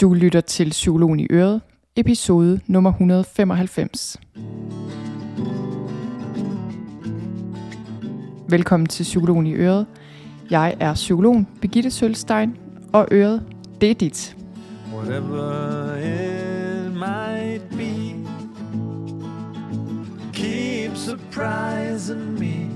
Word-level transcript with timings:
Du 0.00 0.14
lytter 0.14 0.40
til 0.40 0.70
Psykologen 0.70 1.20
i 1.20 1.26
Øret, 1.30 1.60
episode 1.96 2.60
nummer 2.66 2.90
195. 2.90 4.16
Velkommen 8.48 8.86
til 8.86 9.02
Psykologen 9.02 9.46
i 9.46 9.54
Øret. 9.54 9.86
Jeg 10.50 10.76
er 10.80 10.94
psykologen 10.94 11.48
Birgitte 11.60 11.90
Sølstein, 11.90 12.56
og 12.92 13.08
Øret, 13.12 13.42
det 13.80 13.90
er 13.90 13.94
dit. 13.94 14.36
Whatever 14.94 15.94
it 15.96 16.92
might 16.92 17.70
be 17.70 18.14
Keep 20.32 20.96
surprising 20.96 22.38
me 22.38 22.70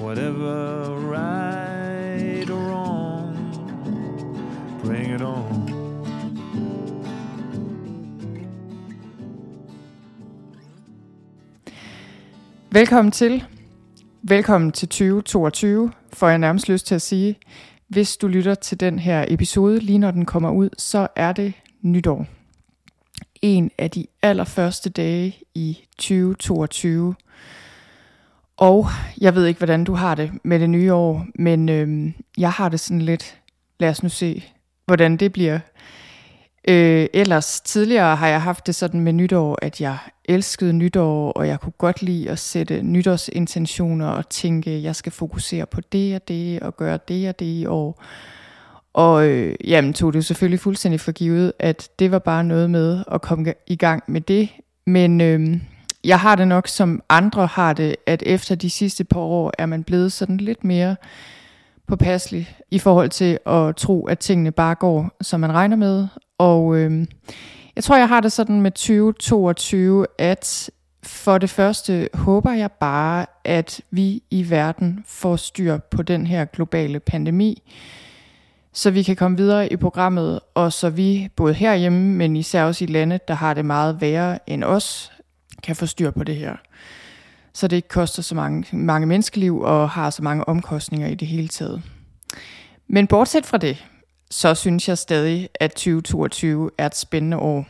Whatever 0.00 0.88
right 1.12 1.43
Velkommen 12.74 13.12
til. 13.12 13.44
Velkommen 14.22 14.72
til 14.72 14.88
2022, 14.88 15.92
får 16.12 16.28
jeg 16.28 16.38
nærmest 16.38 16.68
lyst 16.68 16.86
til 16.86 16.94
at 16.94 17.02
sige. 17.02 17.38
Hvis 17.88 18.16
du 18.16 18.28
lytter 18.28 18.54
til 18.54 18.80
den 18.80 18.98
her 18.98 19.24
episode, 19.28 19.78
lige 19.78 19.98
når 19.98 20.10
den 20.10 20.24
kommer 20.24 20.50
ud, 20.50 20.68
så 20.78 21.08
er 21.16 21.32
det 21.32 21.52
nytår. 21.82 22.26
En 23.42 23.70
af 23.78 23.90
de 23.90 24.06
allerførste 24.22 24.90
dage 24.90 25.36
i 25.54 25.78
2022. 25.98 27.14
Og 28.56 28.86
jeg 29.20 29.34
ved 29.34 29.46
ikke, 29.46 29.58
hvordan 29.58 29.84
du 29.84 29.94
har 29.94 30.14
det 30.14 30.30
med 30.44 30.60
det 30.60 30.70
nye 30.70 30.94
år, 30.94 31.26
men 31.34 31.68
øhm, 31.68 32.14
jeg 32.38 32.52
har 32.52 32.68
det 32.68 32.80
sådan 32.80 33.02
lidt, 33.02 33.38
lad 33.80 33.90
os 33.90 34.02
nu 34.02 34.08
se, 34.08 34.44
hvordan 34.86 35.16
det 35.16 35.32
bliver. 35.32 35.58
Øh, 36.68 37.06
ellers 37.12 37.60
tidligere 37.60 38.16
har 38.16 38.28
jeg 38.28 38.42
haft 38.42 38.66
det 38.66 38.74
sådan 38.74 39.00
med 39.00 39.12
nytår, 39.12 39.58
at 39.62 39.80
jeg 39.80 39.98
elskede 40.24 40.72
nytår, 40.72 41.32
og 41.32 41.48
jeg 41.48 41.60
kunne 41.60 41.72
godt 41.78 42.02
lide 42.02 42.30
at 42.30 42.38
sætte 42.38 42.82
nytårsintentioner 42.82 44.08
og 44.08 44.28
tænke, 44.28 44.82
jeg 44.82 44.96
skal 44.96 45.12
fokusere 45.12 45.66
på 45.66 45.80
det 45.80 46.14
og 46.14 46.28
det, 46.28 46.60
og 46.60 46.76
gøre 46.76 46.98
det 47.08 47.28
og 47.28 47.38
det 47.38 47.46
i 47.46 47.66
år. 47.66 48.02
Og 48.92 49.26
øh, 49.26 49.54
jamen, 49.64 49.92
tog 49.92 50.12
det 50.12 50.16
jo 50.16 50.22
selvfølgelig 50.22 50.60
fuldstændig 50.60 51.00
for 51.00 51.12
givet, 51.12 51.52
at 51.58 51.88
det 51.98 52.10
var 52.10 52.18
bare 52.18 52.44
noget 52.44 52.70
med 52.70 53.04
at 53.12 53.22
komme 53.22 53.54
i 53.66 53.76
gang 53.76 54.02
med 54.06 54.20
det. 54.20 54.48
Men 54.86 55.20
øh, 55.20 55.60
jeg 56.04 56.20
har 56.20 56.34
det 56.36 56.48
nok, 56.48 56.68
som 56.68 57.02
andre 57.08 57.46
har 57.46 57.72
det, 57.72 57.96
at 58.06 58.22
efter 58.26 58.54
de 58.54 58.70
sidste 58.70 59.04
par 59.04 59.20
år 59.20 59.52
er 59.58 59.66
man 59.66 59.84
blevet 59.84 60.12
sådan 60.12 60.36
lidt 60.36 60.64
mere 60.64 60.96
påpasselig 61.88 62.56
i 62.70 62.78
forhold 62.78 63.10
til 63.10 63.38
at 63.46 63.76
tro, 63.76 64.06
at 64.06 64.18
tingene 64.18 64.50
bare 64.50 64.74
går, 64.74 65.16
som 65.20 65.40
man 65.40 65.52
regner 65.52 65.76
med. 65.76 66.06
Og 66.38 66.76
øh, 66.76 67.06
jeg 67.76 67.84
tror, 67.84 67.96
jeg 67.96 68.08
har 68.08 68.20
det 68.20 68.32
sådan 68.32 68.60
med 68.60 68.70
2022, 68.70 70.06
at 70.18 70.70
for 71.02 71.38
det 71.38 71.50
første 71.50 72.08
håber 72.14 72.52
jeg 72.52 72.72
bare, 72.72 73.26
at 73.44 73.80
vi 73.90 74.22
i 74.30 74.50
verden 74.50 75.04
får 75.06 75.36
styr 75.36 75.78
på 75.78 76.02
den 76.02 76.26
her 76.26 76.44
globale 76.44 77.00
pandemi, 77.00 77.62
så 78.72 78.90
vi 78.90 79.02
kan 79.02 79.16
komme 79.16 79.36
videre 79.36 79.72
i 79.72 79.76
programmet, 79.76 80.40
og 80.54 80.72
så 80.72 80.90
vi 80.90 81.28
både 81.36 81.54
herhjemme, 81.54 82.14
men 82.14 82.36
især 82.36 82.64
også 82.64 82.84
i 82.84 82.86
lande, 82.86 83.18
der 83.28 83.34
har 83.34 83.54
det 83.54 83.64
meget 83.64 84.00
værre 84.00 84.38
end 84.50 84.64
os, 84.64 85.12
kan 85.62 85.76
få 85.76 85.86
styr 85.86 86.10
på 86.10 86.24
det 86.24 86.36
her. 86.36 86.56
Så 87.52 87.68
det 87.68 87.76
ikke 87.76 87.88
koster 87.88 88.22
så 88.22 88.34
mange, 88.34 88.76
mange 88.76 89.06
menneskeliv 89.06 89.60
og 89.60 89.90
har 89.90 90.10
så 90.10 90.22
mange 90.22 90.48
omkostninger 90.48 91.08
i 91.08 91.14
det 91.14 91.28
hele 91.28 91.48
taget. 91.48 91.82
Men 92.88 93.06
bortset 93.06 93.46
fra 93.46 93.58
det, 93.58 93.84
så 94.34 94.54
synes 94.54 94.88
jeg 94.88 94.98
stadig, 94.98 95.48
at 95.54 95.70
2022 95.70 96.70
er 96.78 96.86
et 96.86 96.96
spændende 96.96 97.36
år. 97.36 97.66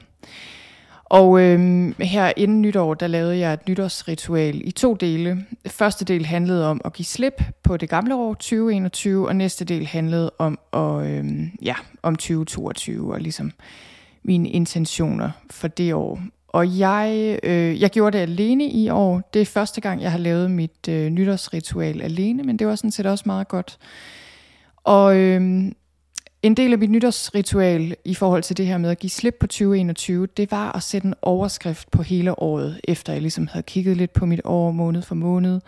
Og 1.04 1.40
øhm, 1.40 1.94
her 2.00 2.32
inden 2.36 2.62
nytår, 2.62 2.94
der 2.94 3.06
lavede 3.06 3.38
jeg 3.38 3.52
et 3.52 3.68
nytårsritual 3.68 4.68
i 4.68 4.70
to 4.70 4.94
dele. 4.94 5.46
Første 5.66 6.04
del 6.04 6.26
handlede 6.26 6.66
om 6.66 6.80
at 6.84 6.92
give 6.92 7.06
slip 7.06 7.42
på 7.62 7.76
det 7.76 7.88
gamle 7.88 8.14
år 8.14 8.34
2021, 8.34 9.28
og 9.28 9.36
næste 9.36 9.64
del 9.64 9.86
handlede 9.86 10.32
om, 10.38 10.58
at, 10.72 11.06
øhm, 11.06 11.50
ja, 11.62 11.74
om 12.02 12.16
2022 12.16 13.12
og 13.12 13.20
ligesom 13.20 13.52
mine 14.22 14.48
intentioner 14.48 15.30
for 15.50 15.68
det 15.68 15.94
år. 15.94 16.20
Og 16.48 16.78
jeg, 16.78 17.38
øh, 17.42 17.80
jeg 17.80 17.90
gjorde 17.90 18.18
det 18.18 18.22
alene 18.22 18.64
i 18.64 18.88
år. 18.90 19.30
Det 19.34 19.42
er 19.42 19.46
første 19.46 19.80
gang, 19.80 20.02
jeg 20.02 20.10
har 20.10 20.18
lavet 20.18 20.50
mit 20.50 20.88
øh, 20.88 21.10
nytårsritual 21.10 22.02
alene, 22.02 22.42
men 22.42 22.58
det 22.58 22.66
var 22.66 22.74
sådan 22.74 22.90
set 22.90 23.06
også 23.06 23.24
meget 23.26 23.48
godt. 23.48 23.78
Og 24.84 25.16
øhm, 25.16 25.74
en 26.44 26.54
del 26.54 26.72
af 26.72 26.78
mit 26.78 26.90
nytårsritual 26.90 27.96
i 28.04 28.14
forhold 28.14 28.42
til 28.42 28.56
det 28.56 28.66
her 28.66 28.78
med 28.78 28.90
at 28.90 28.98
give 28.98 29.10
slip 29.10 29.36
på 29.40 29.46
2021, 29.46 30.26
det 30.26 30.50
var 30.50 30.72
at 30.72 30.82
sætte 30.82 31.06
en 31.06 31.14
overskrift 31.22 31.90
på 31.90 32.02
hele 32.02 32.38
året, 32.38 32.80
efter 32.84 33.12
jeg 33.12 33.22
ligesom 33.22 33.46
havde 33.46 33.62
kigget 33.62 33.96
lidt 33.96 34.12
på 34.12 34.26
mit 34.26 34.40
år 34.44 34.70
måned 34.70 35.02
for 35.02 35.14
måned. 35.14 35.60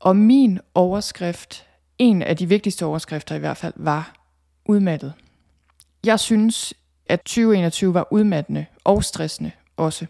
Og 0.00 0.16
min 0.16 0.58
overskrift, 0.74 1.66
en 1.98 2.22
af 2.22 2.36
de 2.36 2.48
vigtigste 2.48 2.86
overskrifter 2.86 3.34
i 3.34 3.38
hvert 3.38 3.56
fald, 3.56 3.72
var 3.76 4.14
udmattet. 4.66 5.12
Jeg 6.04 6.20
synes, 6.20 6.74
at 7.06 7.20
2021 7.20 7.94
var 7.94 8.08
udmattende 8.10 8.66
og 8.84 9.04
stressende 9.04 9.50
også. 9.76 10.06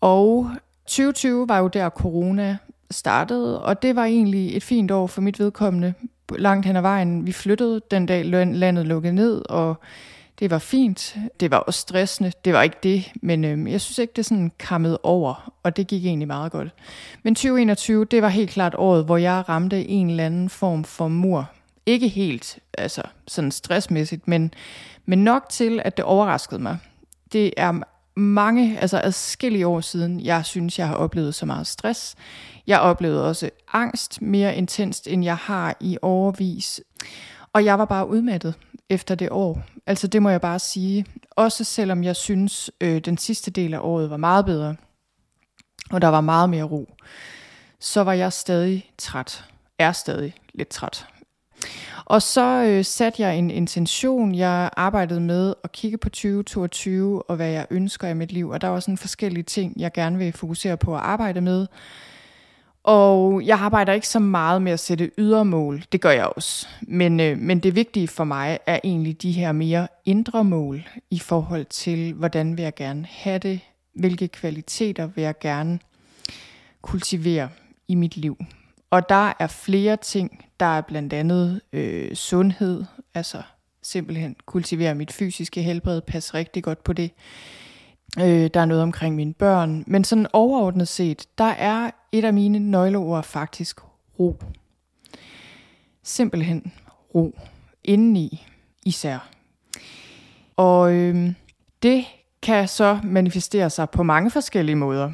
Og 0.00 0.50
2020 0.86 1.48
var 1.48 1.58
jo 1.58 1.68
der 1.68 1.88
corona 1.88 2.56
startede, 2.90 3.62
og 3.62 3.82
det 3.82 3.96
var 3.96 4.04
egentlig 4.04 4.56
et 4.56 4.62
fint 4.62 4.90
år 4.90 5.06
for 5.06 5.20
mit 5.20 5.38
vedkommende 5.38 5.94
langt 6.30 6.66
hen 6.66 6.76
ad 6.76 6.82
vejen. 6.82 7.26
Vi 7.26 7.32
flyttede 7.32 7.80
den 7.90 8.06
dag, 8.06 8.24
landet 8.24 8.86
lukkede 8.86 9.14
ned, 9.14 9.42
og 9.48 9.80
det 10.38 10.50
var 10.50 10.58
fint. 10.58 11.16
Det 11.40 11.50
var 11.50 11.56
også 11.56 11.80
stressende, 11.80 12.32
det 12.44 12.52
var 12.52 12.62
ikke 12.62 12.76
det, 12.82 13.12
men 13.22 13.44
øh, 13.44 13.72
jeg 13.72 13.80
synes 13.80 13.98
ikke, 13.98 14.12
det 14.16 14.26
sådan 14.26 14.52
kammede 14.58 14.98
over, 15.02 15.52
og 15.62 15.76
det 15.76 15.86
gik 15.86 16.06
egentlig 16.06 16.28
meget 16.28 16.52
godt. 16.52 16.68
Men 17.22 17.34
2021, 17.34 18.04
det 18.04 18.22
var 18.22 18.28
helt 18.28 18.50
klart 18.50 18.74
året, 18.78 19.04
hvor 19.04 19.16
jeg 19.16 19.48
ramte 19.48 19.88
en 19.88 20.10
eller 20.10 20.26
anden 20.26 20.48
form 20.48 20.84
for 20.84 21.08
mur. 21.08 21.50
Ikke 21.86 22.08
helt, 22.08 22.58
altså 22.78 23.02
sådan 23.28 23.50
stressmæssigt, 23.50 24.28
men, 24.28 24.54
men 25.06 25.24
nok 25.24 25.48
til, 25.50 25.80
at 25.84 25.96
det 25.96 26.04
overraskede 26.04 26.62
mig. 26.62 26.78
Det 27.32 27.52
er 27.56 27.80
mange, 28.14 28.78
altså 28.80 29.00
adskillige 29.04 29.66
år 29.66 29.80
siden, 29.80 30.20
jeg 30.20 30.44
synes, 30.44 30.78
jeg 30.78 30.88
har 30.88 30.94
oplevet 30.94 31.34
så 31.34 31.46
meget 31.46 31.66
stress. 31.66 32.16
Jeg 32.66 32.80
oplevede 32.80 33.28
også 33.28 33.50
angst 33.72 34.22
mere 34.22 34.56
intenst, 34.56 35.08
end 35.08 35.24
jeg 35.24 35.36
har 35.36 35.76
i 35.80 35.98
overvis. 36.02 36.80
Og 37.52 37.64
jeg 37.64 37.78
var 37.78 37.84
bare 37.84 38.08
udmattet 38.08 38.54
efter 38.88 39.14
det 39.14 39.28
år. 39.30 39.62
Altså 39.86 40.06
det 40.06 40.22
må 40.22 40.30
jeg 40.30 40.40
bare 40.40 40.58
sige. 40.58 41.06
Også 41.30 41.64
selvom 41.64 42.04
jeg 42.04 42.16
synes, 42.16 42.70
øh, 42.80 42.98
den 42.98 43.18
sidste 43.18 43.50
del 43.50 43.74
af 43.74 43.78
året 43.82 44.10
var 44.10 44.16
meget 44.16 44.44
bedre, 44.44 44.76
og 45.90 46.02
der 46.02 46.08
var 46.08 46.20
meget 46.20 46.50
mere 46.50 46.64
ro, 46.64 46.94
så 47.80 48.04
var 48.04 48.12
jeg 48.12 48.32
stadig 48.32 48.90
træt. 48.98 49.44
Er 49.78 49.92
stadig 49.92 50.34
lidt 50.54 50.68
træt. 50.68 51.06
Og 52.04 52.22
så 52.22 52.64
øh, 52.64 52.84
satte 52.84 53.22
jeg 53.22 53.38
en 53.38 53.50
intention. 53.50 54.34
Jeg 54.34 54.70
arbejdede 54.76 55.20
med 55.20 55.54
at 55.64 55.72
kigge 55.72 55.98
på 55.98 56.08
2022 56.08 57.30
og 57.30 57.36
hvad 57.36 57.48
jeg 57.48 57.66
ønsker 57.70 58.08
i 58.08 58.14
mit 58.14 58.32
liv. 58.32 58.48
Og 58.48 58.60
der 58.60 58.68
var 58.68 58.80
sådan 58.80 58.98
forskellige 58.98 59.42
ting, 59.42 59.80
jeg 59.80 59.92
gerne 59.92 60.18
vil 60.18 60.32
fokusere 60.32 60.76
på 60.76 60.94
at 60.94 61.00
arbejde 61.00 61.40
med. 61.40 61.66
Og 62.84 63.46
jeg 63.46 63.58
arbejder 63.58 63.92
ikke 63.92 64.08
så 64.08 64.18
meget 64.18 64.62
med 64.62 64.72
at 64.72 64.80
sætte 64.80 65.10
ydre 65.18 65.44
mål. 65.44 65.84
Det 65.92 66.00
gør 66.00 66.10
jeg 66.10 66.26
også. 66.36 66.68
Men, 66.82 67.20
øh, 67.20 67.38
men 67.38 67.60
det 67.60 67.74
vigtige 67.74 68.08
for 68.08 68.24
mig 68.24 68.58
er 68.66 68.80
egentlig 68.84 69.22
de 69.22 69.32
her 69.32 69.52
mere 69.52 69.88
indre 70.04 70.44
mål 70.44 70.88
i 71.10 71.18
forhold 71.18 71.64
til, 71.64 72.12
hvordan 72.12 72.56
vil 72.56 72.62
jeg 72.62 72.74
gerne 72.74 73.06
have 73.10 73.38
det, 73.38 73.60
hvilke 73.94 74.28
kvaliteter 74.28 75.06
vil 75.06 75.22
jeg 75.22 75.38
gerne 75.38 75.78
kultivere 76.82 77.48
i 77.88 77.94
mit 77.94 78.16
liv. 78.16 78.36
Og 78.90 79.08
der 79.08 79.32
er 79.38 79.46
flere 79.46 79.96
ting. 79.96 80.44
Der 80.60 80.66
er 80.66 80.80
blandt 80.80 81.12
andet 81.12 81.60
øh, 81.72 82.14
sundhed, 82.14 82.84
altså 83.14 83.42
simpelthen 83.82 84.36
kultivere 84.46 84.94
mit 84.94 85.12
fysiske 85.12 85.62
helbred, 85.62 86.00
passe 86.00 86.34
rigtig 86.34 86.64
godt 86.64 86.84
på 86.84 86.92
det. 86.92 87.10
Øh, 88.18 88.50
der 88.54 88.60
er 88.60 88.64
noget 88.64 88.82
omkring 88.82 89.16
mine 89.16 89.34
børn. 89.34 89.84
Men 89.86 90.04
sådan 90.04 90.26
overordnet 90.32 90.88
set, 90.88 91.26
der 91.38 91.44
er 91.44 91.90
et 92.18 92.24
af 92.24 92.32
mine 92.34 92.58
nøgleord 92.58 93.24
faktisk 93.24 93.80
ro. 94.18 94.36
Simpelthen 96.02 96.72
ro. 97.14 97.38
Indeni 97.84 98.46
især. 98.84 99.28
Og 100.56 100.92
øhm, 100.92 101.34
det 101.82 102.04
kan 102.42 102.68
så 102.68 102.98
manifestere 103.04 103.70
sig 103.70 103.90
på 103.90 104.02
mange 104.02 104.30
forskellige 104.30 104.76
måder. 104.76 105.12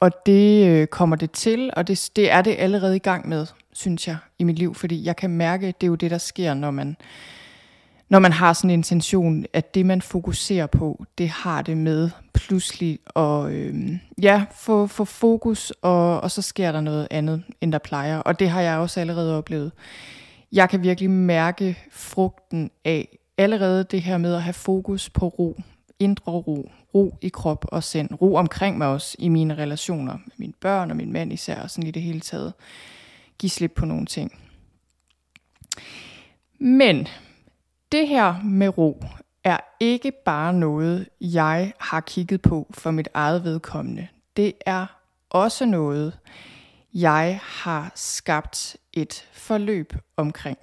Og 0.00 0.10
det 0.26 0.68
øh, 0.68 0.86
kommer 0.86 1.16
det 1.16 1.30
til, 1.30 1.70
og 1.76 1.88
det, 1.88 2.10
det 2.16 2.30
er 2.30 2.42
det 2.42 2.56
allerede 2.58 2.96
i 2.96 2.98
gang 2.98 3.28
med, 3.28 3.46
synes 3.72 4.08
jeg, 4.08 4.16
i 4.38 4.44
mit 4.44 4.58
liv. 4.58 4.74
Fordi 4.74 5.04
jeg 5.04 5.16
kan 5.16 5.30
mærke, 5.30 5.66
det 5.66 5.82
er 5.82 5.86
jo 5.86 5.94
det, 5.94 6.10
der 6.10 6.18
sker, 6.18 6.54
når 6.54 6.70
man, 6.70 6.96
når 8.08 8.18
man 8.18 8.32
har 8.32 8.52
sådan 8.52 8.70
en 8.70 8.78
intention, 8.78 9.46
at 9.52 9.74
det, 9.74 9.86
man 9.86 10.02
fokuserer 10.02 10.66
på, 10.66 11.04
det 11.18 11.28
har 11.28 11.62
det 11.62 11.76
med 11.76 12.10
pludselig 12.34 12.98
at 13.16 13.50
øh, 13.52 13.98
ja, 14.22 14.44
få, 14.54 14.86
få 14.86 15.04
fokus, 15.04 15.70
og, 15.82 16.20
og 16.20 16.30
så 16.30 16.42
sker 16.42 16.72
der 16.72 16.80
noget 16.80 17.08
andet, 17.10 17.42
end 17.60 17.72
der 17.72 17.78
plejer. 17.78 18.18
Og 18.18 18.38
det 18.38 18.50
har 18.50 18.60
jeg 18.60 18.78
også 18.78 19.00
allerede 19.00 19.38
oplevet 19.38 19.72
Jeg 20.52 20.70
kan 20.70 20.82
virkelig 20.82 21.10
mærke 21.10 21.78
frugten 21.90 22.70
af 22.84 23.18
allerede 23.38 23.84
det 23.84 24.02
her 24.02 24.18
med 24.18 24.34
at 24.34 24.42
have 24.42 24.52
fokus 24.52 25.10
på 25.10 25.28
ro, 25.28 25.60
indre 25.98 26.32
ro, 26.32 26.70
ro 26.94 27.14
i 27.20 27.28
krop 27.28 27.64
og 27.68 27.84
sind, 27.84 28.10
ro 28.22 28.34
omkring 28.34 28.78
mig 28.78 28.88
også 28.88 29.16
i 29.18 29.28
mine 29.28 29.54
relationer 29.54 30.12
med 30.12 30.32
mine 30.36 30.52
børn 30.60 30.90
og 30.90 30.96
min 30.96 31.12
mand 31.12 31.32
især, 31.32 31.62
og 31.62 31.70
sådan 31.70 31.88
i 31.88 31.90
det 31.90 32.02
hele 32.02 32.20
taget. 32.20 32.52
Giv 33.38 33.50
slip 33.50 33.72
på 33.76 33.86
nogle 33.86 34.06
ting. 34.06 34.32
Men 36.60 37.08
det 37.92 38.08
her 38.08 38.42
med 38.42 38.78
ro 38.78 39.02
er 39.44 39.58
ikke 39.80 40.12
bare 40.24 40.52
noget, 40.52 41.08
jeg 41.20 41.72
har 41.80 42.00
kigget 42.00 42.42
på 42.42 42.66
for 42.70 42.90
mit 42.90 43.08
eget 43.14 43.44
vedkommende. 43.44 44.08
Det 44.36 44.52
er 44.66 44.86
også 45.30 45.66
noget, 45.66 46.18
jeg 46.94 47.40
har 47.42 47.92
skabt 47.94 48.76
et 48.92 49.28
forløb 49.32 49.94
omkring. 50.16 50.58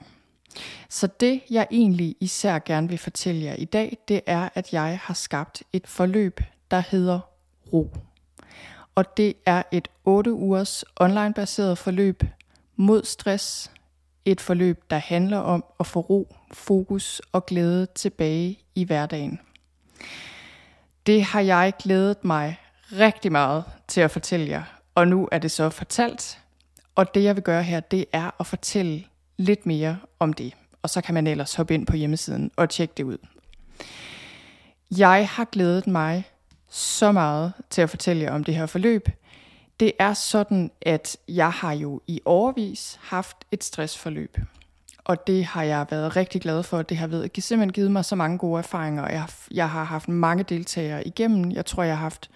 Så 0.90 1.08
det, 1.08 1.42
jeg 1.50 1.68
egentlig 1.72 2.16
især 2.20 2.60
gerne 2.60 2.90
vil 2.90 2.98
fortælle 2.98 3.44
jer 3.44 3.54
i 3.54 3.66
dag, 3.66 3.98
det 4.08 4.22
er, 4.26 4.50
at 4.54 4.74
jeg 4.74 5.00
har 5.04 5.14
skabt 5.14 5.64
et 5.74 5.88
forløb, 5.88 6.42
der 6.72 6.84
hedder 6.90 7.20
Ro. 7.74 7.94
Og 8.96 9.18
det 9.18 9.34
er 9.46 9.64
et 9.72 9.88
8 10.06 10.34
ugers 10.34 10.86
online-baseret 11.00 11.78
forløb 11.78 12.24
mod 12.76 13.04
stress. 13.04 13.72
Et 14.26 14.42
forløb, 14.42 14.84
der 14.90 14.98
handler 14.98 15.38
om 15.38 15.66
at 15.80 15.88
få 15.88 16.00
ro, 16.00 16.36
fokus 16.52 17.22
og 17.32 17.46
glæde 17.46 17.88
tilbage 17.96 18.60
i 18.76 18.84
hverdagen. 18.84 19.40
Det 21.06 21.24
har 21.24 21.42
jeg 21.42 21.74
glædet 21.80 22.26
mig 22.26 22.60
rigtig 22.92 23.32
meget 23.32 23.64
til 23.88 24.02
at 24.02 24.12
fortælle 24.12 24.50
jer, 24.50 24.64
og 24.96 25.08
nu 25.08 25.30
er 25.32 25.38
det 25.38 25.52
så 25.52 25.70
fortalt. 25.70 26.40
Og 26.96 27.16
det 27.16 27.24
jeg 27.24 27.36
vil 27.36 27.44
gøre 27.44 27.64
her, 27.64 27.80
det 27.80 28.06
er 28.14 28.32
at 28.40 28.48
fortælle 28.48 29.04
lidt 29.38 29.66
mere 29.66 29.98
om 30.20 30.34
det. 30.34 30.54
Og 30.82 30.90
så 30.90 31.02
kan 31.02 31.14
man 31.14 31.28
ellers 31.28 31.56
hoppe 31.56 31.74
ind 31.74 31.88
på 31.88 31.96
hjemmesiden 31.96 32.52
og 32.56 32.70
tjekke 32.70 32.94
det 32.98 33.04
ud. 33.04 33.18
Jeg 34.98 35.30
har 35.30 35.46
glædet 35.46 35.88
mig 35.88 36.24
så 36.70 37.12
meget 37.12 37.54
til 37.70 37.82
at 37.82 37.90
fortælle 37.90 38.24
jer 38.24 38.32
om 38.32 38.44
det 38.44 38.56
her 38.56 38.66
forløb. 38.66 39.10
Det 39.80 39.92
er 40.00 40.14
sådan, 40.14 40.72
at 40.82 41.18
jeg 41.28 41.52
har 41.52 41.74
jo 41.74 42.02
i 42.08 42.22
overvis 42.26 43.00
haft 43.02 43.38
et 43.52 43.64
stressforløb. 43.64 44.38
Og 45.04 45.28
det 45.28 45.46
har 45.46 45.64
jeg 45.64 45.86
været 45.90 46.16
rigtig 46.16 46.42
glad 46.42 46.64
for. 46.64 46.82
Det 46.82 46.98
har 46.98 47.08
ved, 47.08 47.30
simpelthen 47.42 47.74
givet 47.74 47.92
mig 47.92 48.06
så 48.06 48.16
mange 48.16 48.38
gode 48.38 48.60
erfaringer. 48.60 49.10
Jeg 49.10 49.20
har, 49.20 49.34
jeg 49.52 49.70
har 49.70 49.84
haft 49.84 50.08
mange 50.08 50.44
deltagere 50.44 51.08
igennem. 51.08 51.52
Jeg 51.52 51.66
tror, 51.66 51.84
jeg 51.84 51.98
har 51.98 52.04
haft 52.04 52.30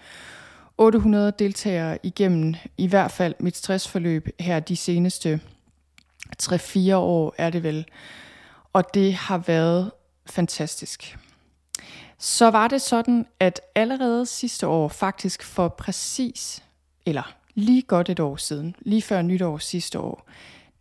800 0.78 1.32
deltagere 1.38 1.98
igennem 2.02 2.54
i 2.78 2.86
hvert 2.86 3.10
fald 3.10 3.34
mit 3.40 3.56
stressforløb 3.56 4.28
her 4.40 4.60
de 4.60 4.76
seneste 4.76 5.40
3-4 6.42 6.94
år 6.94 7.34
er 7.38 7.50
det 7.50 7.62
vel. 7.62 7.86
Og 8.72 8.94
det 8.94 9.14
har 9.14 9.38
været 9.38 9.90
fantastisk. 10.26 11.18
Så 12.18 12.50
var 12.50 12.68
det 12.68 12.82
sådan, 12.82 13.26
at 13.40 13.60
allerede 13.74 14.26
sidste 14.26 14.66
år, 14.66 14.88
faktisk 14.88 15.42
for 15.42 15.68
præcis, 15.68 16.62
eller 17.06 17.34
lige 17.54 17.82
godt 17.82 18.08
et 18.08 18.20
år 18.20 18.36
siden, 18.36 18.76
lige 18.80 19.02
før 19.02 19.22
nytår 19.22 19.58
sidste 19.58 19.98
år, 19.98 20.28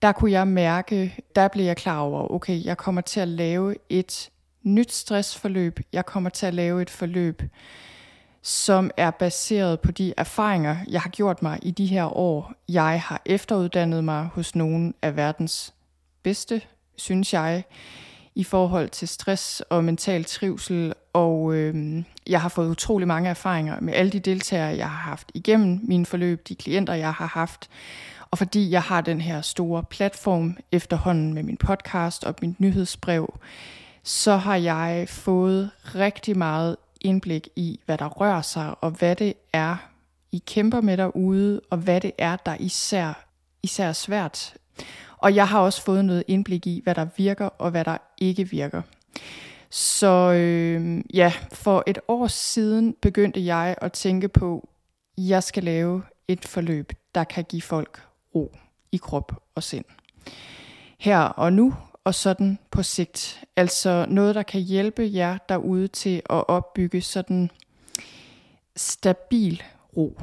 der 0.02 0.12
kunne 0.12 0.32
jeg 0.32 0.48
mærke, 0.48 1.16
der 1.36 1.48
blev 1.48 1.66
jeg 1.66 1.78
klar 1.78 2.00
over, 2.00 2.32
okay, 2.32 2.66
jeg 2.66 2.78
kommer 2.78 3.02
til 3.02 3.20
at 3.20 3.28
lave 3.28 3.76
et 3.90 4.30
nyt 4.64 4.92
stressforløb. 4.92 5.80
Jeg 5.94 6.06
kommer 6.06 6.30
til 6.30 6.46
at 6.46 6.54
lave 6.54 6.82
et 6.82 6.90
forløb, 6.90 7.44
som 8.42 8.92
er 8.98 9.12
baseret 9.12 9.80
på 9.80 9.92
de 9.92 10.14
erfaringer, 10.18 10.78
jeg 10.90 11.02
har 11.02 11.10
gjort 11.10 11.42
mig 11.42 11.60
i 11.62 11.72
de 11.72 11.86
her 11.86 12.18
år. 12.18 12.54
Jeg 12.70 13.02
har 13.02 13.22
efteruddannet 13.26 14.04
mig 14.04 14.30
hos 14.34 14.56
nogle 14.56 14.94
af 15.02 15.16
verdens 15.16 15.74
bedste, 16.24 16.62
synes 16.96 17.34
jeg, 17.34 17.64
i 18.40 18.44
forhold 18.44 18.90
til 18.90 19.08
stress 19.08 19.62
og 19.70 19.84
mental 19.84 20.26
trivsel, 20.26 20.94
og 21.14 21.54
øh, 21.54 22.04
jeg 22.28 22.42
har 22.42 22.50
fået 22.50 22.70
utrolig 22.70 23.08
mange 23.08 23.30
erfaringer 23.30 23.80
med 23.80 23.94
alle 23.94 24.12
de 24.12 24.20
deltagere, 24.20 24.78
jeg 24.78 24.90
har 24.90 25.10
haft 25.10 25.32
igennem 25.34 25.80
mine 25.84 26.06
forløb, 26.06 26.48
de 26.48 26.56
klienter, 26.56 26.94
jeg 26.94 27.14
har 27.14 27.28
haft, 27.28 27.70
og 28.32 28.38
fordi 28.38 28.72
jeg 28.72 28.82
har 28.82 29.02
den 29.02 29.22
her 29.22 29.42
store 29.42 29.84
platform 29.84 30.58
efterhånden 30.72 31.34
med 31.34 31.44
min 31.44 31.58
podcast 31.58 32.24
og 32.24 32.36
mit 32.42 32.60
nyhedsbrev, 32.60 33.40
så 34.04 34.36
har 34.36 34.56
jeg 34.56 35.06
fået 35.10 35.72
rigtig 35.96 36.38
meget 36.38 36.78
indblik 37.02 37.48
i, 37.56 37.80
hvad 37.86 37.98
der 37.98 38.08
rører 38.08 38.42
sig, 38.42 38.76
og 38.82 38.92
hvad 38.92 39.16
det 39.16 39.34
er, 39.54 39.76
I 40.32 40.44
kæmper 40.48 40.82
med 40.82 40.98
derude, 40.98 41.62
og 41.70 41.78
hvad 41.78 42.02
det 42.02 42.12
er, 42.18 42.36
der 42.36 42.56
især, 42.60 43.26
især 43.64 43.94
svært. 43.94 44.54
Og 45.20 45.36
jeg 45.36 45.48
har 45.48 45.60
også 45.60 45.82
fået 45.82 46.06
noget 46.06 46.24
indblik 46.28 46.68
i, 46.68 46.82
hvad 46.84 46.96
der 46.96 47.08
virker, 47.18 47.46
og 47.46 47.72
hvad 47.72 47.86
der 47.86 47.98
ikke 48.18 48.44
virker. 48.44 48.82
Så 49.70 50.32
øh, 50.34 51.02
ja, 51.14 51.34
for 51.54 51.84
et 51.88 52.00
år 52.08 52.28
siden 52.28 52.96
begyndte 53.02 53.46
jeg 53.46 53.76
at 53.82 53.92
tænke 53.92 54.28
på, 54.28 54.70
at 55.18 55.24
jeg 55.28 55.44
skal 55.44 55.64
lave 55.64 56.04
et 56.28 56.46
forløb, 56.46 56.94
der 57.16 57.24
kan 57.24 57.44
give 57.44 57.62
folk 57.62 58.02
ro 58.36 58.56
i 58.92 58.98
krop 58.98 59.32
og 59.56 59.64
sind. 59.64 59.86
Her 60.98 61.20
og 61.20 61.54
nu, 61.54 61.74
og 62.04 62.16
sådan 62.16 62.60
på 62.72 62.84
sigt. 62.84 63.44
Altså 63.56 64.06
noget, 64.10 64.36
der 64.36 64.44
kan 64.44 64.62
hjælpe 64.62 65.10
jer 65.14 65.38
derude 65.50 65.88
til 65.88 66.16
at 66.30 66.48
opbygge 66.48 67.02
sådan 67.02 67.52
stabil 68.76 69.64
ro. 69.98 70.20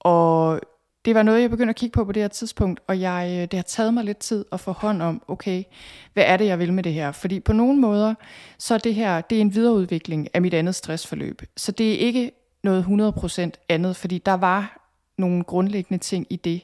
Og 0.00 0.60
det 1.08 1.14
var 1.14 1.22
noget, 1.22 1.40
jeg 1.40 1.50
begyndte 1.50 1.70
at 1.70 1.76
kigge 1.76 1.92
på 1.92 2.04
på 2.04 2.12
det 2.12 2.22
her 2.22 2.28
tidspunkt, 2.28 2.80
og 2.86 3.00
jeg, 3.00 3.28
øh, 3.30 3.40
det 3.42 3.54
har 3.54 3.62
taget 3.62 3.94
mig 3.94 4.04
lidt 4.04 4.18
tid 4.18 4.44
at 4.52 4.60
få 4.60 4.72
hånd 4.72 5.02
om, 5.02 5.22
okay, 5.28 5.64
hvad 6.12 6.24
er 6.26 6.36
det, 6.36 6.46
jeg 6.46 6.58
vil 6.58 6.72
med 6.72 6.82
det 6.82 6.92
her? 6.92 7.12
Fordi 7.12 7.40
på 7.40 7.52
nogle 7.52 7.80
måder, 7.80 8.14
så 8.58 8.74
er 8.74 8.78
det 8.78 8.94
her, 8.94 9.20
det 9.20 9.36
er 9.36 9.40
en 9.40 9.54
videreudvikling 9.54 10.28
af 10.34 10.42
mit 10.42 10.54
andet 10.54 10.74
stressforløb. 10.74 11.42
Så 11.56 11.72
det 11.72 11.94
er 11.94 11.98
ikke 11.98 12.32
noget 12.64 12.82
100% 12.82 13.50
andet, 13.68 13.96
fordi 13.96 14.18
der 14.18 14.32
var 14.32 14.90
nogle 15.18 15.44
grundlæggende 15.44 16.04
ting 16.04 16.26
i 16.30 16.36
det, 16.36 16.62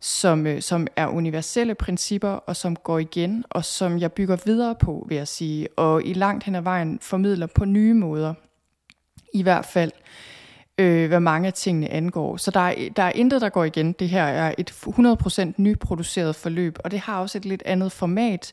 som, 0.00 0.46
øh, 0.46 0.62
som 0.62 0.86
er 0.96 1.06
universelle 1.06 1.74
principper, 1.74 2.28
og 2.28 2.56
som 2.56 2.76
går 2.76 2.98
igen, 2.98 3.44
og 3.50 3.64
som 3.64 3.98
jeg 3.98 4.12
bygger 4.12 4.36
videre 4.44 4.74
på, 4.74 5.06
vil 5.08 5.16
jeg 5.16 5.28
sige, 5.28 5.68
og 5.76 6.04
i 6.04 6.12
langt 6.12 6.44
hen 6.44 6.54
ad 6.54 6.62
vejen 6.62 6.98
formidler 7.02 7.46
på 7.46 7.64
nye 7.64 7.94
måder, 7.94 8.34
i 9.34 9.42
hvert 9.42 9.66
fald, 9.66 9.92
øh, 10.78 11.08
hvad 11.08 11.20
mange 11.20 11.46
af 11.46 11.52
tingene 11.52 11.88
angår. 11.88 12.36
Så 12.36 12.50
der 12.50 12.60
er, 12.60 12.74
der 12.96 13.02
er 13.02 13.12
intet, 13.14 13.40
der 13.40 13.48
går 13.48 13.64
igen. 13.64 13.92
Det 13.92 14.08
her 14.08 14.24
er 14.24 14.54
et 14.58 14.70
100% 14.70 15.52
nyproduceret 15.56 16.36
forløb, 16.36 16.78
og 16.84 16.90
det 16.90 17.00
har 17.00 17.20
også 17.20 17.38
et 17.38 17.44
lidt 17.44 17.62
andet 17.66 17.92
format, 17.92 18.52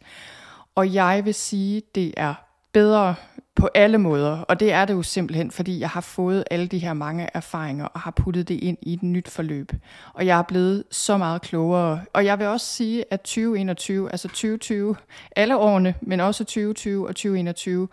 og 0.76 0.94
jeg 0.94 1.22
vil 1.26 1.34
sige, 1.34 1.82
det 1.96 2.14
er 2.18 2.34
bedre 2.74 3.16
på 3.56 3.70
alle 3.76 3.98
måder, 3.98 4.38
og 4.38 4.60
det 4.60 4.72
er 4.72 4.86
det 4.86 4.94
jo 4.94 5.02
simpelthen, 5.02 5.52
fordi 5.52 5.80
jeg 5.80 5.90
har 5.90 6.02
fået 6.02 6.44
alle 6.52 6.68
de 6.68 6.80
her 6.80 6.94
mange 6.94 7.30
erfaringer 7.34 7.86
og 7.86 8.00
har 8.00 8.12
puttet 8.12 8.48
det 8.48 8.56
ind 8.56 8.78
i 8.82 8.94
et 8.94 9.04
nyt 9.04 9.30
forløb. 9.30 9.72
Og 10.14 10.26
jeg 10.26 10.40
er 10.40 10.44
blevet 10.44 10.84
så 10.92 11.18
meget 11.18 11.42
klogere. 11.42 12.02
Og 12.14 12.26
jeg 12.26 12.40
vil 12.40 12.48
også 12.48 12.66
sige, 12.66 13.06
at 13.12 13.22
2021, 13.22 14.12
altså 14.12 14.28
2020, 14.28 14.96
alle 15.36 15.58
årene, 15.58 15.96
men 16.02 16.20
også 16.20 16.44
2020 16.44 17.08
og 17.08 17.16
2021, 17.16 17.88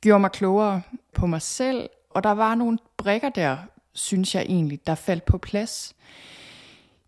gjorde 0.00 0.20
mig 0.20 0.32
klogere 0.32 0.82
på 1.14 1.26
mig 1.26 1.42
selv, 1.42 1.88
og 2.16 2.22
der 2.22 2.30
var 2.30 2.54
nogle 2.54 2.78
brikker 2.96 3.28
der, 3.28 3.56
synes 3.92 4.34
jeg 4.34 4.42
egentlig, 4.42 4.86
der 4.86 4.94
faldt 4.94 5.24
på 5.24 5.38
plads 5.38 5.94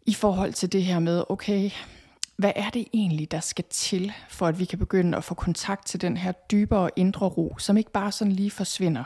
i 0.07 0.15
forhold 0.15 0.53
til 0.53 0.73
det 0.73 0.85
her 0.85 0.99
med, 0.99 1.25
okay, 1.29 1.71
hvad 2.37 2.53
er 2.57 2.71
det 2.71 2.87
egentlig, 2.93 3.31
der 3.31 3.41
skal 3.41 3.65
til, 3.71 4.13
for 4.29 4.47
at 4.47 4.59
vi 4.59 4.65
kan 4.65 4.79
begynde 4.79 5.17
at 5.17 5.25
få 5.25 5.35
kontakt 5.35 5.87
til 5.87 6.01
den 6.01 6.17
her 6.17 6.33
dybere 6.33 6.91
indre 6.97 7.27
ro, 7.27 7.57
som 7.59 7.77
ikke 7.77 7.91
bare 7.91 8.13
sådan 8.13 8.33
lige 8.33 8.51
forsvinder, 8.51 9.05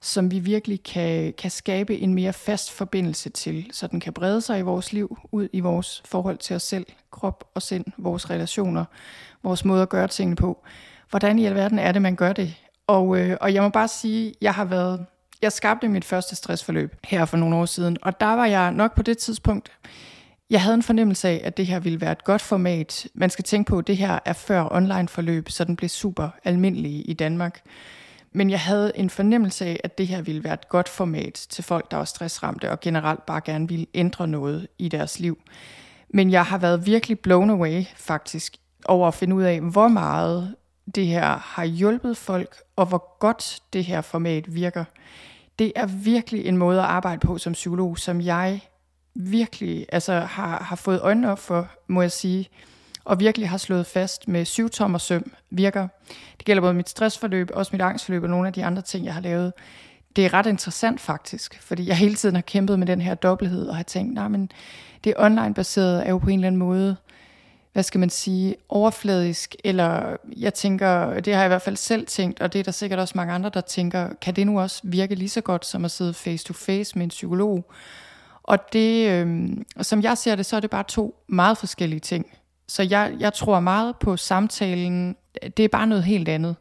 som 0.00 0.30
vi 0.30 0.38
virkelig 0.38 0.82
kan, 0.82 1.34
kan 1.38 1.50
skabe 1.50 1.98
en 1.98 2.14
mere 2.14 2.32
fast 2.32 2.72
forbindelse 2.72 3.30
til, 3.30 3.66
så 3.72 3.86
den 3.86 4.00
kan 4.00 4.12
brede 4.12 4.40
sig 4.40 4.58
i 4.58 4.62
vores 4.62 4.92
liv, 4.92 5.18
ud 5.32 5.48
i 5.52 5.60
vores 5.60 6.02
forhold 6.04 6.38
til 6.38 6.56
os 6.56 6.62
selv, 6.62 6.86
krop 7.10 7.50
og 7.54 7.62
sind, 7.62 7.84
vores 7.98 8.30
relationer, 8.30 8.84
vores 9.42 9.64
måde 9.64 9.82
at 9.82 9.88
gøre 9.88 10.08
tingene 10.08 10.36
på. 10.36 10.64
Hvordan 11.10 11.38
i 11.38 11.46
alverden 11.46 11.78
er 11.78 11.92
det, 11.92 12.02
man 12.02 12.16
gør 12.16 12.32
det? 12.32 12.54
Og, 12.86 13.18
øh, 13.18 13.36
og 13.40 13.54
jeg 13.54 13.62
må 13.62 13.68
bare 13.68 13.88
sige, 13.88 14.34
jeg 14.40 14.54
har 14.54 14.64
været, 14.64 15.06
jeg 15.44 15.52
skabte 15.52 15.88
mit 15.88 16.04
første 16.04 16.36
stressforløb 16.36 16.96
her 17.04 17.24
for 17.24 17.36
nogle 17.36 17.56
år 17.56 17.66
siden, 17.66 17.96
og 18.02 18.20
der 18.20 18.34
var 18.34 18.46
jeg 18.46 18.72
nok 18.72 18.94
på 18.94 19.02
det 19.02 19.18
tidspunkt 19.18 19.70
jeg 20.50 20.62
havde 20.62 20.74
en 20.74 20.82
fornemmelse 20.82 21.28
af, 21.28 21.40
at 21.44 21.56
det 21.56 21.66
her 21.66 21.78
ville 21.78 22.00
være 22.00 22.12
et 22.12 22.24
godt 22.24 22.42
format. 22.42 23.06
Man 23.14 23.30
skal 23.30 23.44
tænke 23.44 23.68
på, 23.68 23.78
at 23.78 23.86
det 23.86 23.96
her 23.96 24.18
er 24.24 24.32
før 24.32 24.68
online 24.72 25.08
forløb, 25.08 25.50
så 25.50 25.64
den 25.64 25.76
blev 25.76 25.88
super 25.88 26.28
almindelig 26.44 27.10
i 27.10 27.12
Danmark. 27.12 27.60
Men 28.32 28.50
jeg 28.50 28.60
havde 28.60 28.92
en 28.94 29.10
fornemmelse 29.10 29.66
af, 29.66 29.80
at 29.84 29.98
det 29.98 30.06
her 30.06 30.22
ville 30.22 30.44
være 30.44 30.54
et 30.54 30.68
godt 30.68 30.88
format 30.88 31.46
til 31.50 31.64
folk, 31.64 31.90
der 31.90 31.96
var 31.96 32.04
stressramte 32.04 32.70
og 32.70 32.80
generelt 32.80 33.26
bare 33.26 33.40
gerne 33.40 33.68
ville 33.68 33.86
ændre 33.94 34.28
noget 34.28 34.68
i 34.78 34.88
deres 34.88 35.20
liv. 35.20 35.38
Men 36.08 36.30
jeg 36.30 36.44
har 36.44 36.58
været 36.58 36.86
virkelig 36.86 37.18
blown 37.18 37.50
away 37.50 37.84
faktisk 37.96 38.56
over 38.84 39.08
at 39.08 39.14
finde 39.14 39.36
ud 39.36 39.42
af, 39.42 39.60
hvor 39.60 39.88
meget 39.88 40.54
det 40.94 41.06
her 41.06 41.38
har 41.38 41.64
hjulpet 41.64 42.16
folk, 42.16 42.56
og 42.76 42.86
hvor 42.86 43.18
godt 43.18 43.62
det 43.72 43.84
her 43.84 44.00
format 44.00 44.54
virker. 44.54 44.84
Det 45.58 45.72
er 45.76 45.86
virkelig 45.86 46.46
en 46.46 46.56
måde 46.56 46.78
at 46.78 46.86
arbejde 46.86 47.20
på 47.20 47.38
som 47.38 47.52
psykolog, 47.52 47.98
som 47.98 48.20
jeg 48.20 48.60
virkelig 49.14 49.86
altså, 49.92 50.20
har, 50.20 50.62
har 50.62 50.76
fået 50.76 51.00
øjnene 51.00 51.32
op 51.32 51.38
for, 51.38 51.68
må 51.88 52.02
jeg 52.02 52.12
sige. 52.12 52.48
og 53.04 53.20
virkelig 53.20 53.48
har 53.48 53.56
slået 53.56 53.86
fast 53.86 54.28
med 54.28 54.44
syv 54.44 54.70
tommer 54.70 54.98
søm 54.98 55.32
virker. 55.50 55.88
Det 56.38 56.44
gælder 56.44 56.60
både 56.60 56.74
mit 56.74 56.88
stressforløb, 56.88 57.50
også 57.54 57.70
mit 57.72 57.82
angstforløb 57.82 58.22
og 58.22 58.28
nogle 58.30 58.46
af 58.46 58.52
de 58.52 58.64
andre 58.64 58.82
ting, 58.82 59.04
jeg 59.04 59.14
har 59.14 59.20
lavet. 59.20 59.52
Det 60.16 60.24
er 60.24 60.34
ret 60.34 60.46
interessant 60.46 61.00
faktisk, 61.00 61.62
fordi 61.62 61.88
jeg 61.88 61.96
hele 61.96 62.14
tiden 62.14 62.34
har 62.34 62.42
kæmpet 62.42 62.78
med 62.78 62.86
den 62.86 63.00
her 63.00 63.14
dobbelthed 63.14 63.66
og 63.66 63.76
har 63.76 63.82
tænkt, 63.82 64.14
nej, 64.14 64.28
men 64.28 64.50
det 65.04 65.14
online-baserede 65.16 66.02
er 66.02 66.10
jo 66.10 66.18
på 66.18 66.28
en 66.28 66.38
eller 66.38 66.46
anden 66.46 66.58
måde 66.58 66.96
hvad 67.74 67.82
skal 67.82 68.00
man 68.00 68.10
sige, 68.10 68.56
overfladisk, 68.68 69.56
eller 69.64 70.16
jeg 70.36 70.54
tænker, 70.54 71.20
det 71.20 71.34
har 71.34 71.40
jeg 71.40 71.46
i 71.46 71.48
hvert 71.48 71.62
fald 71.62 71.76
selv 71.76 72.06
tænkt, 72.06 72.40
og 72.40 72.52
det 72.52 72.58
er 72.58 72.62
der 72.62 72.70
sikkert 72.70 72.98
også 72.98 73.12
mange 73.16 73.32
andre, 73.32 73.50
der 73.54 73.60
tænker, 73.60 74.08
kan 74.20 74.36
det 74.36 74.46
nu 74.46 74.60
også 74.60 74.80
virke 74.84 75.14
lige 75.14 75.28
så 75.28 75.40
godt 75.40 75.66
som 75.66 75.84
at 75.84 75.90
sidde 75.90 76.14
face 76.14 76.44
to 76.44 76.52
face 76.52 76.98
med 76.98 77.04
en 77.04 77.08
psykolog? 77.08 77.72
Og 78.42 78.58
det, 78.72 79.10
øh, 79.10 79.48
som 79.80 80.02
jeg 80.02 80.18
ser 80.18 80.36
det, 80.36 80.46
så 80.46 80.56
er 80.56 80.60
det 80.60 80.70
bare 80.70 80.84
to 80.88 81.14
meget 81.28 81.58
forskellige 81.58 82.00
ting. 82.00 82.26
Så 82.68 82.82
jeg, 82.82 83.14
jeg 83.20 83.32
tror 83.32 83.60
meget 83.60 83.96
på 83.96 84.16
samtalen, 84.16 85.16
det 85.56 85.64
er 85.64 85.68
bare 85.68 85.86
noget 85.86 86.04
helt 86.04 86.28
andet. 86.28 86.56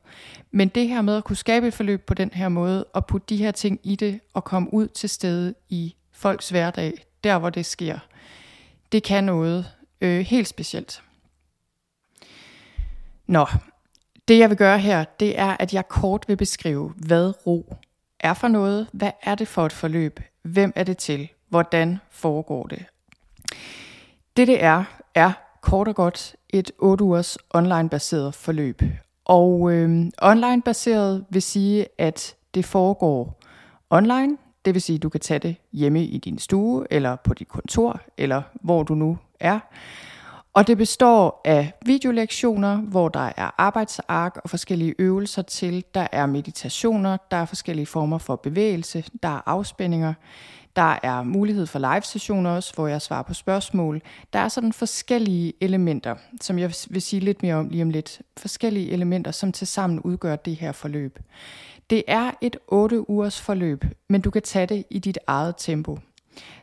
Men 0.51 0.67
det 0.67 0.87
her 0.87 1.01
med 1.01 1.17
at 1.17 1.23
kunne 1.23 1.35
skabe 1.35 1.67
et 1.67 1.73
forløb 1.73 2.05
på 2.05 2.13
den 2.13 2.29
her 2.33 2.49
måde, 2.49 2.83
og 2.83 3.05
putte 3.05 3.25
de 3.29 3.37
her 3.37 3.51
ting 3.51 3.79
i 3.83 3.95
det, 3.95 4.19
og 4.33 4.43
komme 4.43 4.73
ud 4.73 4.87
til 4.87 5.09
stede 5.09 5.53
i 5.69 5.95
folks 6.11 6.49
hverdag, 6.49 6.93
der 7.23 7.37
hvor 7.37 7.49
det 7.49 7.65
sker, 7.65 7.99
det 8.91 9.03
kan 9.03 9.23
noget 9.23 9.65
øh, 10.03 10.19
helt 10.19 10.47
specielt. 10.47 11.03
Nå, 13.27 13.45
det 14.27 14.39
jeg 14.39 14.49
vil 14.49 14.57
gøre 14.57 14.79
her, 14.79 15.03
det 15.03 15.39
er, 15.39 15.57
at 15.59 15.73
jeg 15.73 15.87
kort 15.87 16.25
vil 16.27 16.37
beskrive, 16.37 16.93
hvad 16.97 17.47
ro 17.47 17.75
er 18.19 18.33
for 18.33 18.47
noget, 18.47 18.87
hvad 18.93 19.11
er 19.21 19.35
det 19.35 19.47
for 19.47 19.65
et 19.65 19.73
forløb, 19.73 20.19
hvem 20.41 20.73
er 20.75 20.83
det 20.83 20.97
til, 20.97 21.29
hvordan 21.49 21.99
foregår 22.09 22.63
det. 22.63 22.85
Det 24.37 24.47
det 24.47 24.63
er, 24.63 24.83
er 25.15 25.31
kort 25.61 25.87
og 25.87 25.95
godt 25.95 26.35
et 26.49 26.71
8 26.79 27.03
ugers 27.03 27.37
online-baseret 27.53 28.35
forløb. 28.35 28.81
Og 29.25 29.71
øh, 29.71 30.05
online-baseret 30.21 31.25
vil 31.29 31.41
sige, 31.41 31.87
at 31.97 32.35
det 32.53 32.65
foregår 32.65 33.39
online, 33.89 34.37
det 34.65 34.73
vil 34.73 34.81
sige, 34.81 34.95
at 34.95 35.03
du 35.03 35.09
kan 35.09 35.19
tage 35.19 35.39
det 35.39 35.55
hjemme 35.73 36.03
i 36.03 36.17
din 36.17 36.39
stue, 36.39 36.85
eller 36.91 37.15
på 37.15 37.33
dit 37.33 37.47
kontor, 37.47 38.01
eller 38.17 38.41
hvor 38.61 38.83
du 38.83 38.95
nu 38.95 39.17
er. 39.43 39.59
Og 40.53 40.67
det 40.67 40.77
består 40.77 41.41
af 41.45 41.73
videolektioner, 41.85 42.77
hvor 42.77 43.09
der 43.09 43.31
er 43.37 43.55
arbejdsark 43.57 44.37
og 44.43 44.49
forskellige 44.49 44.95
øvelser 44.99 45.41
til. 45.41 45.83
Der 45.93 46.07
er 46.11 46.25
meditationer, 46.25 47.17
der 47.31 47.37
er 47.37 47.45
forskellige 47.45 47.85
former 47.85 48.17
for 48.17 48.35
bevægelse, 48.35 49.03
der 49.23 49.29
er 49.29 49.41
afspændinger. 49.45 50.13
Der 50.75 50.99
er 51.03 51.23
mulighed 51.23 51.65
for 51.65 51.79
live-sessioner 51.79 52.49
også, 52.49 52.73
hvor 52.73 52.87
jeg 52.87 53.01
svarer 53.01 53.23
på 53.23 53.33
spørgsmål. 53.33 54.01
Der 54.33 54.39
er 54.39 54.47
sådan 54.47 54.73
forskellige 54.73 55.53
elementer, 55.61 56.15
som 56.41 56.59
jeg 56.59 56.73
vil 56.89 57.01
sige 57.01 57.19
lidt 57.19 57.43
mere 57.43 57.55
om 57.55 57.69
lige 57.69 57.83
om 57.83 57.89
lidt. 57.89 58.21
Forskellige 58.37 58.91
elementer, 58.91 59.31
som 59.31 59.51
tilsammen 59.51 59.99
udgør 59.99 60.35
det 60.35 60.55
her 60.55 60.71
forløb. 60.71 61.19
Det 61.89 62.03
er 62.07 62.31
et 62.41 62.57
8 62.67 63.09
ugers 63.09 63.41
forløb, 63.41 63.85
men 64.09 64.21
du 64.21 64.29
kan 64.31 64.41
tage 64.41 64.65
det 64.65 64.83
i 64.89 64.99
dit 64.99 65.19
eget 65.27 65.55
tempo. 65.57 65.97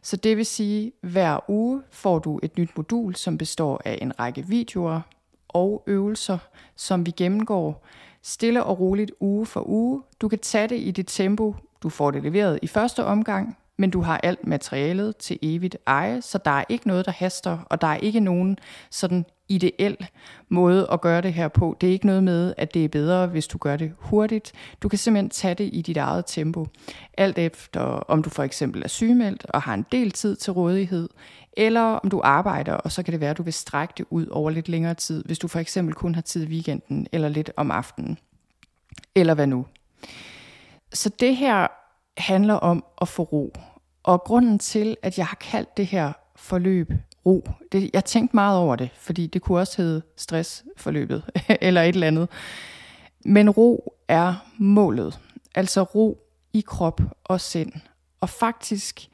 Så 0.03 0.17
det 0.17 0.37
vil 0.37 0.47
sige, 0.47 0.87
at 0.87 1.11
hver 1.11 1.51
uge 1.51 1.83
får 1.91 2.19
du 2.19 2.41
et 2.43 2.59
nyt 2.59 2.71
modul, 2.77 3.15
som 3.15 3.39
består 3.39 3.81
af 3.85 3.99
en 4.03 4.21
række 4.21 4.47
videoer 4.47 5.01
og 5.49 5.83
øvelser, 5.87 6.39
som 6.77 7.07
vi 7.07 7.11
gennemgår 7.11 7.87
stille 8.23 8.65
og 8.65 8.81
roligt 8.81 9.13
uge 9.21 9.47
for 9.47 9.69
uge. 9.69 10.03
Du 10.21 10.29
kan 10.29 10.39
tage 10.39 10.69
det 10.69 10.79
i 10.81 10.91
dit 10.91 11.07
tempo. 11.09 11.55
Du 11.83 11.89
får 11.89 12.11
det 12.11 12.23
leveret 12.23 12.59
i 12.63 12.67
første 12.67 13.05
omgang, 13.05 13.57
men 13.79 13.91
du 13.91 14.01
har 14.01 14.21
alt 14.23 14.47
materialet 14.47 15.17
til 15.17 15.39
evigt 15.43 15.77
eje, 15.87 16.23
så 16.23 16.39
der 16.45 16.51
er 16.51 16.65
ikke 16.69 16.89
noget, 16.89 17.07
der 17.07 17.13
haster, 17.13 17.59
og 17.71 17.81
der 17.81 17.87
er 17.87 17.97
ikke 17.97 18.21
nogen 18.21 18.59
sådan 18.91 19.25
ideel 19.51 19.97
måde 20.49 20.89
at 20.93 21.01
gøre 21.01 21.21
det 21.21 21.33
her 21.33 21.49
på. 21.49 21.77
Det 21.81 21.89
er 21.89 21.93
ikke 21.93 22.07
noget 22.07 22.25
med, 22.25 22.55
at 22.57 22.75
det 22.75 22.85
er 22.85 22.89
bedre, 22.89 23.27
hvis 23.27 23.47
du 23.47 23.59
gør 23.59 23.77
det 23.77 23.93
hurtigt. 23.99 24.53
Du 24.83 24.89
kan 24.89 24.99
simpelthen 24.99 25.31
tage 25.31 25.55
det 25.55 25.71
i 25.73 25.83
dit 25.83 25.97
eget 25.97 26.25
tempo. 26.27 26.67
Alt 27.19 27.39
efter, 27.39 27.81
om 27.81 28.23
du 28.23 28.31
for 28.31 28.43
eksempel 28.43 28.83
er 28.83 28.89
sygemeldt 28.89 29.47
og 29.49 29.63
har 29.63 29.75
en 29.75 29.87
del 29.93 30.11
tid 30.11 30.37
til 30.37 30.53
rådighed, 30.53 31.09
eller 31.53 31.81
om 31.81 32.11
du 32.11 32.21
arbejder, 32.25 32.75
og 32.75 32.93
så 32.93 33.03
kan 33.03 33.13
det 33.13 33.21
være, 33.21 33.31
at 33.31 33.39
du 33.39 33.43
vil 33.43 33.53
strække 33.53 33.95
det 33.99 34.07
ud 34.11 34.27
over 34.27 34.51
lidt 34.51 34.69
længere 34.69 34.95
tid, 34.95 35.25
hvis 35.25 35.39
du 35.39 35.49
for 35.49 35.59
eksempel 35.59 35.95
kun 35.95 36.15
har 36.15 36.23
tid 36.23 36.43
i 36.47 36.51
weekenden, 36.51 37.07
eller 37.13 37.29
lidt 37.29 37.51
om 37.57 37.71
aftenen, 37.71 38.19
eller 39.15 39.35
hvad 39.35 39.47
nu. 39.47 39.67
Så 40.93 41.11
det 41.21 41.37
her 41.37 41.67
handler 42.17 42.55
om 42.55 42.85
at 43.01 43.09
få 43.09 43.23
ro. 43.23 43.53
Og 44.03 44.21
grunden 44.21 44.59
til, 44.59 44.97
at 45.03 45.19
jeg 45.19 45.27
har 45.27 45.37
kaldt 45.37 45.77
det 45.77 45.87
her 45.87 46.13
forløb 46.37 46.93
ro, 47.27 47.49
det, 47.73 47.91
jeg 47.93 48.05
tænkte 48.05 48.37
meget 48.37 48.59
over 48.59 48.77
det, 48.77 48.91
fordi 48.95 49.27
det 49.27 49.43
kunne 49.43 49.59
også 49.59 49.83
hedde 49.83 50.03
stressforløbet, 50.17 51.23
eller 51.61 51.83
et 51.83 51.89
eller 51.89 52.07
andet. 52.07 52.29
Men 53.25 53.51
ro 53.51 53.95
er 54.09 54.35
målet. 54.59 55.19
Altså 55.55 55.83
ro 55.83 56.19
i 56.53 56.65
krop 56.67 57.01
og 57.25 57.41
sind. 57.41 57.73
Og 58.21 58.29
faktisk 58.29 59.09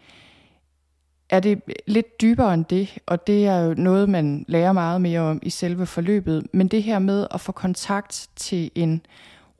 er 1.31 1.41
det 1.41 1.63
lidt 1.87 2.21
dybere 2.21 2.55
end 2.55 2.65
det, 2.65 2.99
og 3.07 3.27
det 3.27 3.47
er 3.47 3.59
jo 3.59 3.75
noget, 3.75 4.09
man 4.09 4.45
lærer 4.49 4.73
meget 4.73 5.01
mere 5.01 5.21
om 5.21 5.41
i 5.43 5.51
selve 5.51 5.87
forløbet. 5.87 6.47
Men 6.53 6.69
det 6.69 6.83
her 6.83 6.99
med 6.99 7.27
at 7.31 7.41
få 7.41 7.53
kontakt 7.53 8.29
til 8.37 8.71
en 8.75 9.07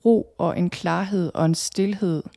ro 0.05 0.35
og 0.39 0.59
en 0.59 0.71
klarhed 0.71 1.31
og 1.35 1.45
en 1.45 1.55
stillhed– 1.55 2.23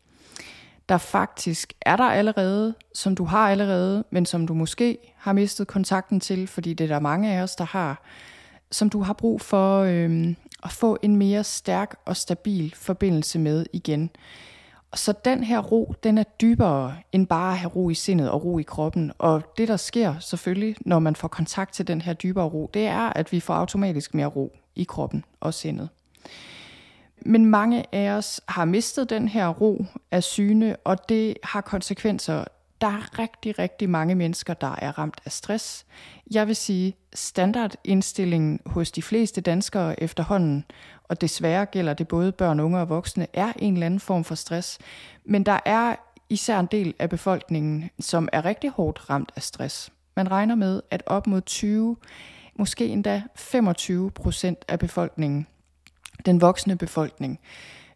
der 0.90 0.98
faktisk 0.98 1.74
er 1.82 1.96
der 1.96 2.04
allerede, 2.04 2.74
som 2.94 3.16
du 3.16 3.24
har 3.24 3.52
allerede, 3.52 4.04
men 4.10 4.26
som 4.26 4.48
du 4.48 4.54
måske 4.54 4.98
har 5.18 5.34
mistet 5.34 5.68
kontakten 5.68 6.20
til, 6.20 6.48
fordi 6.48 6.74
det 6.74 6.84
er 6.84 6.88
der 6.88 7.00
mange 7.00 7.34
af 7.34 7.42
os, 7.42 7.56
der 7.56 7.66
har, 7.66 8.04
som 8.72 8.90
du 8.90 9.02
har 9.02 9.14
brug 9.14 9.42
for 9.42 9.80
øh, 9.80 10.36
at 10.64 10.72
få 10.72 10.98
en 11.02 11.16
mere 11.16 11.44
stærk 11.44 11.96
og 12.06 12.18
stabil 12.18 12.74
forbindelse 12.76 13.40
med 13.40 13.66
igen. 13.74 14.10
Så 14.96 15.14
den 15.26 15.44
her 15.44 15.60
ro, 15.60 15.94
den 16.04 16.18
er 16.18 16.24
dybere 16.24 16.96
end 17.12 17.28
bare 17.28 17.52
at 17.52 17.58
have 17.58 17.70
ro 17.70 17.90
i 17.90 17.94
sindet 17.94 18.30
og 18.30 18.46
ro 18.46 18.60
i 18.60 18.64
kroppen. 18.64 19.12
Og 19.18 19.44
det, 19.58 19.68
der 19.68 19.78
sker 19.78 20.20
selvfølgelig, 20.20 20.76
når 20.82 21.00
man 21.00 21.16
får 21.16 21.28
kontakt 21.28 21.74
til 21.74 21.88
den 21.88 22.02
her 22.02 22.14
dybere 22.14 22.46
ro, 22.46 22.70
det 22.74 22.88
er, 22.88 23.00
at 23.00 23.32
vi 23.32 23.40
får 23.40 23.54
automatisk 23.54 24.14
mere 24.14 24.28
ro 24.28 24.58
i 24.76 24.84
kroppen 24.84 25.24
og 25.40 25.54
sindet. 25.54 25.90
Men 27.22 27.46
mange 27.46 27.86
af 27.96 28.10
os 28.10 28.42
har 28.48 28.66
mistet 28.66 29.10
den 29.10 29.28
her 29.28 29.48
ro 29.48 29.86
af 30.12 30.24
syne, 30.24 30.76
og 30.76 31.10
det 31.10 31.38
har 31.44 31.62
konsekvenser. 31.62 32.44
Der 32.82 32.88
er 32.88 33.20
rigtig, 33.20 33.60
rigtig 33.60 33.90
mange 33.90 34.16
mennesker, 34.16 34.54
der 34.54 34.76
er 34.78 35.00
ramt 35.00 35.22
af 35.26 35.32
stress. 35.32 35.86
Jeg 36.32 36.48
vil 36.48 36.56
sige, 36.56 36.96
standardindstillingen 37.14 38.60
hos 38.66 38.92
de 38.92 39.02
fleste 39.02 39.42
danskere 39.42 40.04
efterhånden, 40.04 40.66
og 41.04 41.22
desværre 41.22 41.66
gælder 41.66 41.94
det 41.94 42.08
både 42.08 42.32
børn, 42.32 42.60
unge 42.60 42.80
og 42.80 42.90
voksne, 42.90 43.28
er 43.34 43.54
en 43.60 43.74
eller 43.74 43.86
anden 43.86 44.00
form 44.00 44.24
for 44.24 44.36
stress. 44.36 44.80
Men 45.26 45.44
der 45.44 45.60
er 45.66 45.96
især 46.30 46.60
en 46.60 46.68
del 46.72 46.94
af 47.00 47.10
befolkningen, 47.10 47.90
som 48.00 48.30
er 48.32 48.46
rigtig 48.46 48.70
hårdt 48.70 49.10
ramt 49.10 49.32
af 49.36 49.42
stress. 49.42 49.92
Man 50.16 50.32
regner 50.32 50.56
med, 50.56 50.82
at 50.92 51.04
op 51.06 51.28
mod 51.28 51.42
20, 51.42 51.96
måske 52.56 52.88
endda 52.88 53.24
25 53.36 54.12
procent 54.12 54.66
af 54.68 54.80
befolkningen 54.80 55.48
den 56.26 56.42
voksne 56.42 56.78
befolkning 56.78 57.40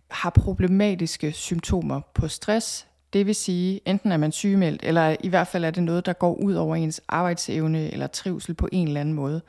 har 0.07 0.29
problematiske 0.29 1.31
symptomer 1.31 2.01
på 2.13 2.27
stress. 2.27 2.87
Det 3.13 3.25
vil 3.25 3.35
sige, 3.35 3.81
enten 3.85 4.11
er 4.11 4.17
man 4.17 4.31
sygemeldt, 4.31 4.83
eller 4.83 5.15
i 5.19 5.27
hvert 5.27 5.47
fald 5.47 5.65
er 5.65 5.71
det 5.71 5.83
noget, 5.83 6.05
der 6.05 6.13
går 6.13 6.33
ud 6.35 6.53
over 6.53 6.75
ens 6.75 7.01
arbejdsevne 7.07 7.91
eller 7.91 8.07
trivsel 8.07 8.53
på 8.53 8.69
en 8.71 8.87
eller 8.87 9.01
anden 9.01 9.15
måde. 9.15 9.41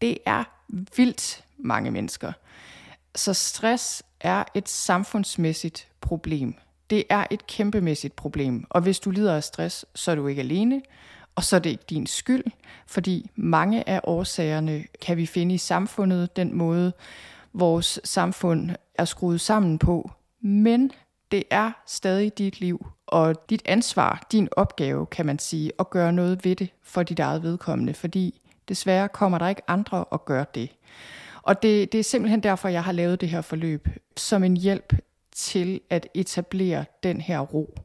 Det 0.00 0.18
er 0.26 0.44
vildt 0.96 1.44
mange 1.58 1.90
mennesker. 1.90 2.32
Så 3.14 3.34
stress 3.34 4.02
er 4.20 4.44
et 4.54 4.68
samfundsmæssigt 4.68 5.88
problem. 6.00 6.54
Det 6.90 7.04
er 7.08 7.24
et 7.30 7.46
kæmpemæssigt 7.46 8.16
problem. 8.16 8.66
Og 8.70 8.80
hvis 8.80 9.00
du 9.00 9.10
lider 9.10 9.36
af 9.36 9.44
stress, 9.44 9.86
så 9.94 10.10
er 10.10 10.14
du 10.14 10.26
ikke 10.26 10.40
alene, 10.40 10.82
og 11.34 11.44
så 11.44 11.56
er 11.56 11.60
det 11.60 11.70
ikke 11.70 11.84
din 11.90 12.06
skyld, 12.06 12.44
fordi 12.86 13.30
mange 13.34 13.88
af 13.88 14.00
årsagerne 14.04 14.84
kan 15.02 15.16
vi 15.16 15.26
finde 15.26 15.54
i 15.54 15.58
samfundet, 15.58 16.36
den 16.36 16.54
måde, 16.54 16.92
vores 17.58 18.00
samfund 18.04 18.70
er 18.94 19.04
skruet 19.04 19.40
sammen 19.40 19.78
på. 19.78 20.10
Men 20.40 20.90
det 21.30 21.44
er 21.50 21.72
stadig 21.86 22.38
dit 22.38 22.60
liv 22.60 22.86
og 23.06 23.50
dit 23.50 23.62
ansvar, 23.64 24.26
din 24.32 24.48
opgave, 24.52 25.06
kan 25.06 25.26
man 25.26 25.38
sige, 25.38 25.72
at 25.78 25.90
gøre 25.90 26.12
noget 26.12 26.44
ved 26.44 26.56
det 26.56 26.68
for 26.82 27.02
dit 27.02 27.18
eget 27.18 27.42
vedkommende, 27.42 27.94
fordi 27.94 28.40
desværre 28.68 29.08
kommer 29.08 29.38
der 29.38 29.48
ikke 29.48 29.62
andre 29.68 30.04
og 30.04 30.24
gøre 30.24 30.46
det. 30.54 30.76
Og 31.42 31.62
det, 31.62 31.92
det 31.92 32.00
er 32.00 32.04
simpelthen 32.04 32.42
derfor, 32.42 32.68
jeg 32.68 32.84
har 32.84 32.92
lavet 32.92 33.20
det 33.20 33.28
her 33.28 33.40
forløb 33.40 33.88
som 34.16 34.44
en 34.44 34.56
hjælp 34.56 34.92
til 35.32 35.80
at 35.90 36.08
etablere 36.14 36.84
den 37.02 37.20
her 37.20 37.40
ro. 37.40 37.78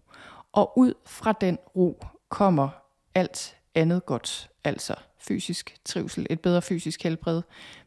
Og 0.53 0.77
ud 0.77 0.93
fra 1.05 1.31
den 1.31 1.57
ro 1.75 2.05
kommer 2.29 2.69
alt 3.15 3.55
andet 3.75 4.05
godt, 4.05 4.49
altså 4.63 4.95
fysisk 5.19 5.75
trivsel, 5.85 6.27
et 6.29 6.39
bedre 6.39 6.61
fysisk 6.61 7.03
helbred, 7.03 7.41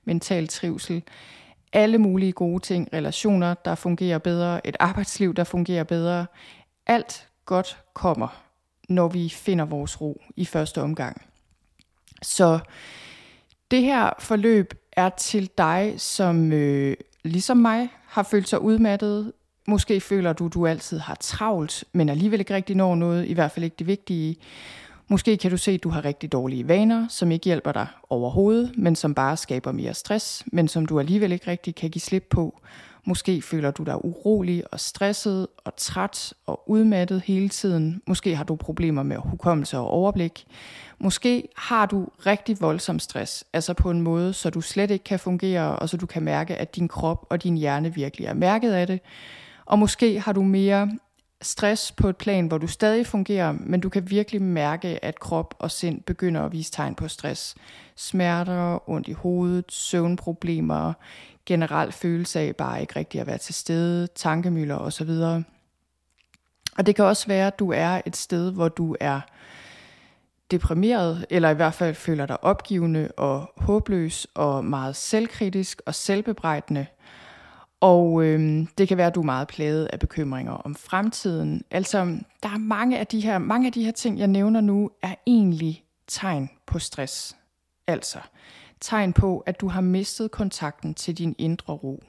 mental 0.04 0.48
trivsel, 0.48 1.02
alle 1.74 1.98
mulige 1.98 2.32
gode 2.32 2.62
ting, 2.62 2.88
relationer, 2.92 3.54
der 3.54 3.74
fungerer 3.74 4.18
bedre, 4.18 4.66
et 4.66 4.76
arbejdsliv, 4.80 5.34
der 5.34 5.44
fungerer 5.44 5.84
bedre. 5.84 6.26
Alt 6.86 7.28
godt 7.44 7.78
kommer, 7.94 8.42
når 8.88 9.08
vi 9.08 9.28
finder 9.28 9.64
vores 9.64 10.00
ro 10.00 10.22
i 10.36 10.44
første 10.44 10.82
omgang. 10.82 11.22
Så 12.22 12.58
det 13.70 13.82
her 13.82 14.10
forløb 14.18 14.74
er 14.92 15.08
til 15.08 15.50
dig, 15.58 15.94
som 15.96 16.52
øh, 16.52 16.96
ligesom 17.24 17.56
mig 17.56 17.88
har 18.06 18.22
følt 18.22 18.48
sig 18.48 18.60
udmattet. 18.60 19.32
Måske 19.66 20.00
føler 20.00 20.32
du, 20.32 20.48
du 20.48 20.66
altid 20.66 20.98
har 20.98 21.14
travlt, 21.14 21.84
men 21.92 22.08
alligevel 22.08 22.40
ikke 22.40 22.54
rigtig 22.54 22.76
når 22.76 22.94
noget, 22.94 23.26
i 23.26 23.32
hvert 23.32 23.52
fald 23.52 23.64
ikke 23.64 23.76
det 23.78 23.86
vigtige. 23.86 24.36
Måske 25.08 25.36
kan 25.36 25.50
du 25.50 25.56
se, 25.56 25.70
at 25.70 25.82
du 25.82 25.88
har 25.88 26.04
rigtig 26.04 26.32
dårlige 26.32 26.68
vaner, 26.68 27.08
som 27.08 27.30
ikke 27.30 27.44
hjælper 27.44 27.72
dig 27.72 27.86
overhovedet, 28.10 28.72
men 28.78 28.96
som 28.96 29.14
bare 29.14 29.36
skaber 29.36 29.72
mere 29.72 29.94
stress, 29.94 30.44
men 30.46 30.68
som 30.68 30.86
du 30.86 30.98
alligevel 30.98 31.32
ikke 31.32 31.50
rigtig 31.50 31.74
kan 31.74 31.90
give 31.90 32.02
slip 32.02 32.26
på. 32.30 32.60
Måske 33.06 33.42
føler 33.42 33.70
du 33.70 33.82
dig 33.82 34.04
urolig 34.04 34.72
og 34.72 34.80
stresset 34.80 35.46
og 35.64 35.76
træt 35.76 36.34
og 36.46 36.70
udmattet 36.70 37.22
hele 37.24 37.48
tiden. 37.48 38.02
Måske 38.06 38.36
har 38.36 38.44
du 38.44 38.56
problemer 38.56 39.02
med 39.02 39.16
hukommelse 39.16 39.78
og 39.78 39.88
overblik. 39.88 40.46
Måske 40.98 41.48
har 41.56 41.86
du 41.86 42.08
rigtig 42.26 42.60
voldsom 42.60 42.98
stress, 42.98 43.44
altså 43.52 43.74
på 43.74 43.90
en 43.90 44.00
måde, 44.00 44.32
så 44.32 44.50
du 44.50 44.60
slet 44.60 44.90
ikke 44.90 45.04
kan 45.04 45.18
fungere, 45.18 45.76
og 45.76 45.88
så 45.88 45.96
du 45.96 46.06
kan 46.06 46.22
mærke, 46.22 46.56
at 46.56 46.76
din 46.76 46.88
krop 46.88 47.26
og 47.30 47.42
din 47.42 47.56
hjerne 47.56 47.94
virkelig 47.94 48.26
er 48.26 48.34
mærket 48.34 48.72
af 48.72 48.86
det. 48.86 49.00
Og 49.66 49.78
måske 49.78 50.20
har 50.20 50.32
du 50.32 50.42
mere 50.42 50.90
stress 51.42 51.92
på 51.92 52.08
et 52.08 52.16
plan, 52.16 52.46
hvor 52.46 52.58
du 52.58 52.66
stadig 52.66 53.06
fungerer, 53.06 53.54
men 53.60 53.80
du 53.80 53.88
kan 53.88 54.10
virkelig 54.10 54.42
mærke, 54.42 55.04
at 55.04 55.20
krop 55.20 55.54
og 55.58 55.70
sind 55.70 56.00
begynder 56.00 56.42
at 56.42 56.52
vise 56.52 56.72
tegn 56.72 56.94
på 56.94 57.08
stress. 57.08 57.54
Smerter, 57.96 58.90
ondt 58.90 59.08
i 59.08 59.12
hovedet, 59.12 59.72
søvnproblemer, 59.72 60.92
generelt 61.46 61.94
følelse 61.94 62.40
af 62.40 62.56
bare 62.56 62.80
ikke 62.80 62.96
rigtig 62.96 63.20
at 63.20 63.26
være 63.26 63.38
til 63.38 63.54
stede, 63.54 64.06
tankemøller 64.06 64.76
osv. 64.76 65.10
Og 66.78 66.86
det 66.86 66.96
kan 66.96 67.04
også 67.04 67.26
være, 67.26 67.46
at 67.46 67.58
du 67.58 67.72
er 67.72 68.00
et 68.06 68.16
sted, 68.16 68.52
hvor 68.52 68.68
du 68.68 68.96
er 69.00 69.20
deprimeret, 70.50 71.26
eller 71.30 71.50
i 71.50 71.54
hvert 71.54 71.74
fald 71.74 71.94
føler 71.94 72.26
dig 72.26 72.44
opgivende 72.44 73.10
og 73.16 73.52
håbløs 73.56 74.26
og 74.34 74.64
meget 74.64 74.96
selvkritisk 74.96 75.82
og 75.86 75.94
selvbebrejdende. 75.94 76.86
Og 77.80 78.24
øhm, 78.24 78.66
det 78.78 78.88
kan 78.88 78.96
være, 78.96 79.06
at 79.06 79.14
du 79.14 79.20
er 79.20 79.24
meget 79.24 79.48
plaget 79.48 79.86
af 79.92 79.98
bekymringer 79.98 80.52
om 80.52 80.74
fremtiden. 80.74 81.64
Altså, 81.70 81.98
der 82.42 82.48
er 82.48 82.58
mange 82.58 82.98
af 82.98 83.06
de 83.06 83.20
her, 83.20 83.38
mange 83.38 83.66
af 83.66 83.72
de 83.72 83.84
her 83.84 83.92
ting, 83.92 84.18
jeg 84.18 84.28
nævner 84.28 84.60
nu, 84.60 84.90
er 85.02 85.14
egentlig 85.26 85.84
tegn 86.06 86.50
på 86.66 86.78
stress. 86.78 87.36
Altså, 87.86 88.18
tegn 88.80 89.12
på, 89.12 89.38
at 89.38 89.60
du 89.60 89.68
har 89.68 89.80
mistet 89.80 90.30
kontakten 90.30 90.94
til 90.94 91.18
din 91.18 91.34
indre 91.38 91.72
ro. 91.72 92.02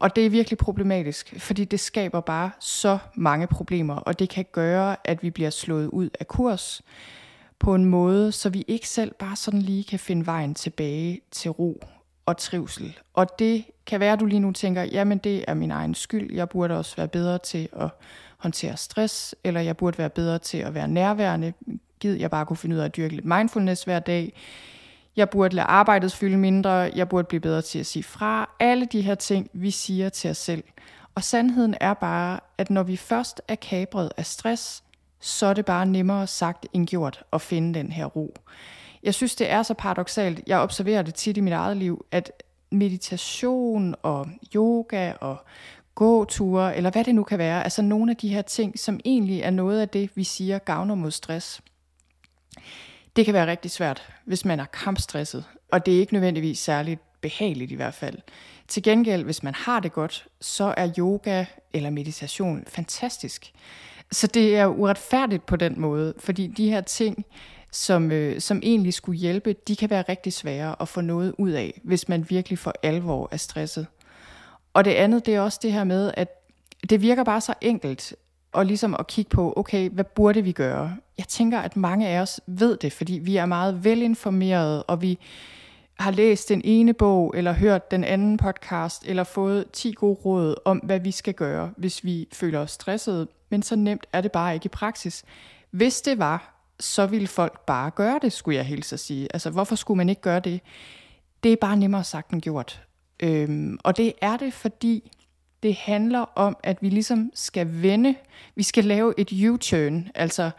Og 0.00 0.16
det 0.16 0.26
er 0.26 0.30
virkelig 0.30 0.58
problematisk, 0.58 1.34
fordi 1.40 1.64
det 1.64 1.80
skaber 1.80 2.20
bare 2.20 2.50
så 2.60 2.98
mange 3.14 3.46
problemer, 3.46 3.94
og 3.94 4.18
det 4.18 4.28
kan 4.28 4.44
gøre, 4.52 4.96
at 5.04 5.22
vi 5.22 5.30
bliver 5.30 5.50
slået 5.50 5.86
ud 5.86 6.10
af 6.20 6.28
kurs 6.28 6.82
på 7.58 7.74
en 7.74 7.84
måde, 7.84 8.32
så 8.32 8.48
vi 8.48 8.64
ikke 8.68 8.88
selv 8.88 9.14
bare 9.14 9.36
sådan 9.36 9.62
lige 9.62 9.84
kan 9.84 9.98
finde 9.98 10.26
vejen 10.26 10.54
tilbage 10.54 11.20
til 11.30 11.50
ro 11.50 11.82
og 12.26 12.36
trivsel. 12.36 12.98
Og 13.14 13.38
det 13.38 13.64
kan 13.86 14.00
være, 14.00 14.12
at 14.12 14.20
du 14.20 14.26
lige 14.26 14.40
nu 14.40 14.52
tænker, 14.52 14.82
jamen 14.82 15.18
det 15.18 15.44
er 15.48 15.54
min 15.54 15.70
egen 15.70 15.94
skyld, 15.94 16.34
jeg 16.34 16.48
burde 16.48 16.78
også 16.78 16.96
være 16.96 17.08
bedre 17.08 17.38
til 17.38 17.68
at 17.80 17.88
håndtere 18.36 18.76
stress, 18.76 19.34
eller 19.44 19.60
jeg 19.60 19.76
burde 19.76 19.98
være 19.98 20.10
bedre 20.10 20.38
til 20.38 20.58
at 20.58 20.74
være 20.74 20.88
nærværende, 20.88 21.52
gid 22.00 22.14
jeg 22.14 22.30
bare 22.30 22.46
kunne 22.46 22.56
finde 22.56 22.76
ud 22.76 22.80
af 22.80 22.84
at 22.84 22.96
dyrke 22.96 23.14
lidt 23.14 23.24
mindfulness 23.24 23.84
hver 23.84 23.98
dag, 23.98 24.32
jeg 25.16 25.30
burde 25.30 25.54
lade 25.54 25.66
arbejdet 25.66 26.12
fylde 26.12 26.36
mindre, 26.36 26.70
jeg 26.70 27.08
burde 27.08 27.26
blive 27.26 27.40
bedre 27.40 27.62
til 27.62 27.78
at 27.78 27.86
sige 27.86 28.02
fra. 28.02 28.50
Alle 28.60 28.84
de 28.84 29.00
her 29.00 29.14
ting, 29.14 29.50
vi 29.52 29.70
siger 29.70 30.08
til 30.08 30.30
os 30.30 30.36
selv. 30.36 30.64
Og 31.14 31.24
sandheden 31.24 31.74
er 31.80 31.94
bare, 31.94 32.40
at 32.58 32.70
når 32.70 32.82
vi 32.82 32.96
først 32.96 33.42
er 33.48 33.54
kabret 33.54 34.12
af 34.16 34.26
stress, 34.26 34.82
så 35.20 35.46
er 35.46 35.54
det 35.54 35.64
bare 35.64 35.86
nemmere 35.86 36.26
sagt 36.26 36.66
end 36.72 36.86
gjort 36.86 37.22
at 37.32 37.40
finde 37.40 37.78
den 37.78 37.92
her 37.92 38.04
ro. 38.04 38.34
Jeg 39.02 39.14
synes, 39.14 39.34
det 39.34 39.50
er 39.50 39.62
så 39.62 39.74
paradoxalt. 39.74 40.40
Jeg 40.46 40.58
observerer 40.58 41.02
det 41.02 41.14
tit 41.14 41.36
i 41.36 41.40
mit 41.40 41.52
eget 41.52 41.76
liv, 41.76 42.04
at 42.10 42.32
meditation 42.70 43.94
og 44.02 44.28
yoga 44.54 45.12
og 45.12 45.36
gåture, 45.94 46.76
eller 46.76 46.90
hvad 46.90 47.04
det 47.04 47.14
nu 47.14 47.22
kan 47.22 47.38
være, 47.38 47.64
altså 47.64 47.82
nogle 47.82 48.10
af 48.10 48.16
de 48.16 48.28
her 48.28 48.42
ting, 48.42 48.78
som 48.78 49.00
egentlig 49.04 49.40
er 49.40 49.50
noget 49.50 49.80
af 49.80 49.88
det, 49.88 50.10
vi 50.14 50.24
siger 50.24 50.58
gavner 50.58 50.94
mod 50.94 51.10
stress. 51.10 51.62
Det 53.16 53.24
kan 53.24 53.34
være 53.34 53.46
rigtig 53.46 53.70
svært, 53.70 54.12
hvis 54.24 54.44
man 54.44 54.60
er 54.60 54.64
kampstresset, 54.64 55.44
og 55.72 55.86
det 55.86 55.94
er 55.94 56.00
ikke 56.00 56.12
nødvendigvis 56.12 56.58
særligt 56.58 57.00
behageligt 57.20 57.72
i 57.72 57.74
hvert 57.74 57.94
fald. 57.94 58.18
Til 58.68 58.82
gengæld, 58.82 59.24
hvis 59.24 59.42
man 59.42 59.54
har 59.54 59.80
det 59.80 59.92
godt, 59.92 60.28
så 60.40 60.74
er 60.76 60.92
yoga 60.98 61.44
eller 61.72 61.90
meditation 61.90 62.64
fantastisk. 62.66 63.52
Så 64.12 64.26
det 64.26 64.56
er 64.56 64.66
uretfærdigt 64.66 65.46
på 65.46 65.56
den 65.56 65.80
måde, 65.80 66.14
fordi 66.18 66.46
de 66.46 66.70
her 66.70 66.80
ting, 66.80 67.24
som, 67.76 68.12
øh, 68.12 68.40
som 68.40 68.60
egentlig 68.62 68.94
skulle 68.94 69.18
hjælpe, 69.18 69.52
de 69.68 69.76
kan 69.76 69.90
være 69.90 70.04
rigtig 70.08 70.32
svære 70.32 70.76
at 70.80 70.88
få 70.88 71.00
noget 71.00 71.34
ud 71.38 71.50
af, 71.50 71.80
hvis 71.84 72.08
man 72.08 72.26
virkelig 72.30 72.58
for 72.58 72.72
alvor 72.82 73.28
er 73.30 73.36
stresset. 73.36 73.86
Og 74.74 74.84
det 74.84 74.90
andet, 74.90 75.26
det 75.26 75.34
er 75.34 75.40
også 75.40 75.58
det 75.62 75.72
her 75.72 75.84
med, 75.84 76.12
at 76.14 76.28
det 76.90 77.02
virker 77.02 77.24
bare 77.24 77.40
så 77.40 77.54
enkelt, 77.60 78.14
og 78.52 78.66
ligesom 78.66 78.96
at 78.98 79.06
kigge 79.06 79.28
på, 79.28 79.52
okay, 79.56 79.90
hvad 79.90 80.04
burde 80.04 80.42
vi 80.42 80.52
gøre? 80.52 80.96
Jeg 81.18 81.28
tænker, 81.28 81.58
at 81.58 81.76
mange 81.76 82.08
af 82.08 82.20
os 82.20 82.40
ved 82.46 82.76
det, 82.76 82.92
fordi 82.92 83.12
vi 83.12 83.36
er 83.36 83.46
meget 83.46 83.84
velinformerede, 83.84 84.82
og 84.82 85.02
vi 85.02 85.18
har 85.98 86.10
læst 86.10 86.48
den 86.48 86.60
ene 86.64 86.92
bog, 86.92 87.34
eller 87.36 87.52
hørt 87.52 87.90
den 87.90 88.04
anden 88.04 88.36
podcast, 88.36 89.04
eller 89.06 89.24
fået 89.24 89.70
10 89.72 89.92
gode 89.92 90.14
råd 90.24 90.54
om, 90.64 90.78
hvad 90.78 91.00
vi 91.00 91.10
skal 91.10 91.34
gøre, 91.34 91.70
hvis 91.76 92.04
vi 92.04 92.28
føler 92.32 92.58
os 92.58 92.70
stressede. 92.70 93.26
Men 93.50 93.62
så 93.62 93.76
nemt 93.76 94.06
er 94.12 94.20
det 94.20 94.32
bare 94.32 94.54
ikke 94.54 94.66
i 94.66 94.68
praksis. 94.68 95.24
Hvis 95.70 96.00
det 96.00 96.18
var, 96.18 96.55
så 96.80 97.06
ville 97.06 97.26
folk 97.26 97.60
bare 97.60 97.90
gøre 97.90 98.18
det, 98.22 98.32
skulle 98.32 98.56
jeg 98.56 98.64
helt 98.64 98.86
så 98.86 98.96
sige. 98.96 99.28
Altså, 99.34 99.50
hvorfor 99.50 99.76
skulle 99.76 99.96
man 99.96 100.08
ikke 100.08 100.22
gøre 100.22 100.40
det? 100.40 100.60
Det 101.42 101.52
er 101.52 101.56
bare 101.60 101.76
nemmere 101.76 102.04
sagt 102.04 102.30
end 102.30 102.42
gjort. 102.42 102.82
Øhm, 103.20 103.78
og 103.84 103.96
det 103.96 104.12
er 104.20 104.36
det, 104.36 104.52
fordi 104.52 105.12
det 105.62 105.74
handler 105.74 106.20
om, 106.34 106.56
at 106.62 106.78
vi 106.80 106.88
ligesom 106.88 107.30
skal 107.34 107.82
vende, 107.82 108.14
vi 108.54 108.62
skal 108.62 108.84
lave 108.84 109.14
et 109.18 109.32
U-turn, 109.48 110.08
altså 110.14 110.50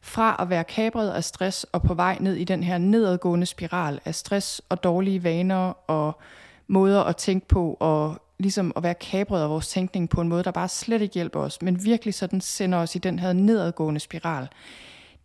fra 0.00 0.36
at 0.38 0.50
være 0.50 0.64
kabret 0.64 1.10
af 1.10 1.24
stress 1.24 1.64
og 1.64 1.82
på 1.82 1.94
vej 1.94 2.16
ned 2.20 2.34
i 2.34 2.44
den 2.44 2.62
her 2.62 2.78
nedadgående 2.78 3.46
spiral 3.46 4.00
af 4.04 4.14
stress 4.14 4.62
og 4.68 4.84
dårlige 4.84 5.24
vaner 5.24 5.90
og 5.90 6.20
måder 6.66 7.02
at 7.02 7.16
tænke 7.16 7.48
på 7.48 7.76
og 7.80 8.22
ligesom 8.38 8.72
at 8.76 8.82
være 8.82 8.94
kabret 8.94 9.42
af 9.42 9.50
vores 9.50 9.68
tænkning 9.68 10.08
på 10.08 10.20
en 10.20 10.28
måde, 10.28 10.44
der 10.44 10.50
bare 10.50 10.68
slet 10.68 11.02
ikke 11.02 11.14
hjælper 11.14 11.40
os, 11.40 11.62
men 11.62 11.84
virkelig 11.84 12.14
sådan 12.14 12.40
sender 12.40 12.78
os 12.78 12.94
i 12.94 12.98
den 12.98 13.18
her 13.18 13.32
nedadgående 13.32 14.00
spiral. 14.00 14.48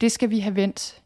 Det 0.02 0.12
skal 0.12 0.30
vi 0.30 0.40
have 0.40 0.56
vendt. 0.56 1.02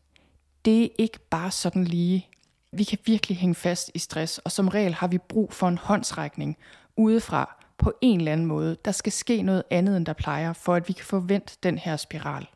Det 0.65 0.83
er 0.83 0.89
ikke 0.97 1.19
bare 1.29 1.51
sådan 1.51 1.83
lige. 1.83 2.27
Vi 2.71 2.83
kan 2.83 2.97
virkelig 3.05 3.37
hænge 3.37 3.55
fast 3.55 3.91
i 3.93 3.99
stress, 3.99 4.37
og 4.37 4.51
som 4.51 4.67
regel 4.67 4.93
har 4.93 5.07
vi 5.07 5.17
brug 5.17 5.53
for 5.53 5.67
en 5.67 5.77
håndsrækning 5.77 6.57
udefra, 6.97 7.63
på 7.77 7.93
en 8.01 8.19
eller 8.19 8.31
anden 8.31 8.47
måde. 8.47 8.77
Der 8.85 8.91
skal 8.91 9.11
ske 9.11 9.41
noget 9.41 9.63
andet, 9.69 9.97
end 9.97 10.05
der 10.05 10.13
plejer, 10.13 10.53
for 10.53 10.75
at 10.75 10.87
vi 10.87 10.93
kan 10.93 11.05
få 11.05 11.19
vendt 11.19 11.57
den 11.63 11.77
her 11.77 11.97
spiral. 11.97 12.47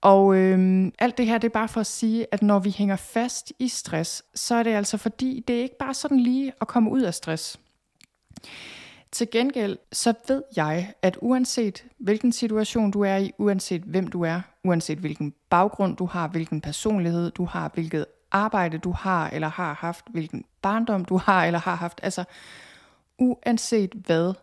Og 0.00 0.34
øhm, 0.36 0.92
alt 0.98 1.18
det 1.18 1.26
her, 1.26 1.38
det 1.38 1.48
er 1.48 1.52
bare 1.52 1.68
for 1.68 1.80
at 1.80 1.86
sige, 1.86 2.26
at 2.32 2.42
når 2.42 2.58
vi 2.58 2.70
hænger 2.70 2.96
fast 2.96 3.52
i 3.58 3.68
stress, 3.68 4.22
så 4.34 4.54
er 4.54 4.62
det 4.62 4.70
altså 4.70 4.96
fordi, 4.96 5.44
det 5.48 5.56
er 5.58 5.62
ikke 5.62 5.78
bare 5.78 5.94
sådan 5.94 6.20
lige 6.20 6.52
at 6.60 6.68
komme 6.68 6.90
ud 6.90 7.02
af 7.02 7.14
stress. 7.14 7.60
Til 9.12 9.30
gengæld, 9.30 9.78
så 9.92 10.14
ved 10.28 10.42
jeg, 10.56 10.92
at 11.02 11.18
uanset 11.20 11.84
hvilken 11.98 12.32
situation 12.32 12.90
du 12.90 13.00
er 13.00 13.16
i, 13.16 13.32
uanset 13.38 13.82
hvem 13.82 14.06
du 14.06 14.22
er, 14.22 14.40
uanset 14.64 14.98
hvilken 14.98 15.34
baggrund 15.50 15.96
du 15.96 16.06
har, 16.06 16.28
hvilken 16.28 16.60
personlighed 16.60 17.30
du 17.30 17.44
har, 17.44 17.70
hvilket 17.74 18.06
arbejde 18.30 18.78
du 18.78 18.92
har 18.92 19.30
eller 19.30 19.48
har 19.48 19.74
haft, 19.74 20.04
hvilken 20.10 20.44
barndom 20.62 21.04
du 21.04 21.16
har 21.16 21.44
eller 21.44 21.58
har 21.58 21.74
haft, 21.74 22.00
altså 22.02 22.24
uanset 23.18 23.92
hvad, 23.92 24.34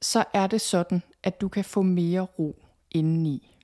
så 0.00 0.24
er 0.34 0.46
det 0.46 0.60
sådan, 0.60 1.02
at 1.22 1.40
du 1.40 1.48
kan 1.48 1.64
få 1.64 1.82
mere 1.82 2.20
ro 2.20 2.64
indeni. 2.90 3.58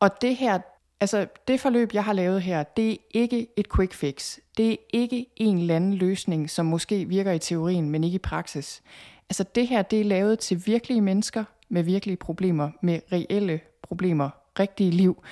Og 0.00 0.20
det 0.20 0.36
her, 0.36 0.58
altså 1.00 1.26
det 1.48 1.60
forløb, 1.60 1.94
jeg 1.94 2.04
har 2.04 2.12
lavet 2.12 2.42
her, 2.42 2.62
det 2.62 2.92
er 2.92 2.96
ikke 3.12 3.46
et 3.56 3.72
quick 3.72 3.94
fix. 3.94 4.38
Det 4.56 4.72
er 4.72 4.76
ikke 4.92 5.26
en 5.36 5.58
eller 5.58 5.76
anden 5.76 5.94
løsning, 5.94 6.50
som 6.50 6.66
måske 6.66 7.04
virker 7.04 7.32
i 7.32 7.38
teorien, 7.38 7.90
men 7.90 8.04
ikke 8.04 8.14
i 8.14 8.18
praksis. 8.18 8.82
Altså 9.30 9.44
det 9.54 9.68
her, 9.68 9.82
det 9.82 10.00
er 10.00 10.04
lavet 10.04 10.38
til 10.38 10.66
virkelige 10.66 11.00
mennesker 11.00 11.44
med 11.68 11.82
virkelige 11.82 12.16
problemer, 12.16 12.70
med 12.82 13.00
reelle 13.12 13.60
problemer, 13.82 14.30
rigtige 14.60 14.90
liv. 14.90 15.22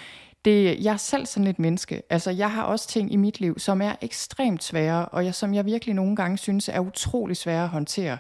Det, 0.45 0.85
jeg 0.85 0.93
er 0.93 0.97
selv 0.97 1.27
sådan 1.27 1.47
et 1.47 1.59
menneske. 1.59 2.03
Altså, 2.11 2.31
jeg 2.31 2.51
har 2.51 2.63
også 2.63 2.89
ting 2.89 3.13
i 3.13 3.17
mit 3.17 3.41
liv, 3.41 3.59
som 3.59 3.83
er 3.83 3.93
ekstremt 4.01 4.65
svære, 4.65 5.07
og 5.07 5.25
jeg, 5.25 5.35
som 5.35 5.55
jeg 5.55 5.67
virkelig 5.67 5.95
nogle 5.95 6.17
gange 6.17 6.39
synes 6.39 6.69
er 6.69 6.81
utrolig 6.81 7.37
svære 7.37 7.63
at 7.63 7.69
håndtere. 7.69 8.19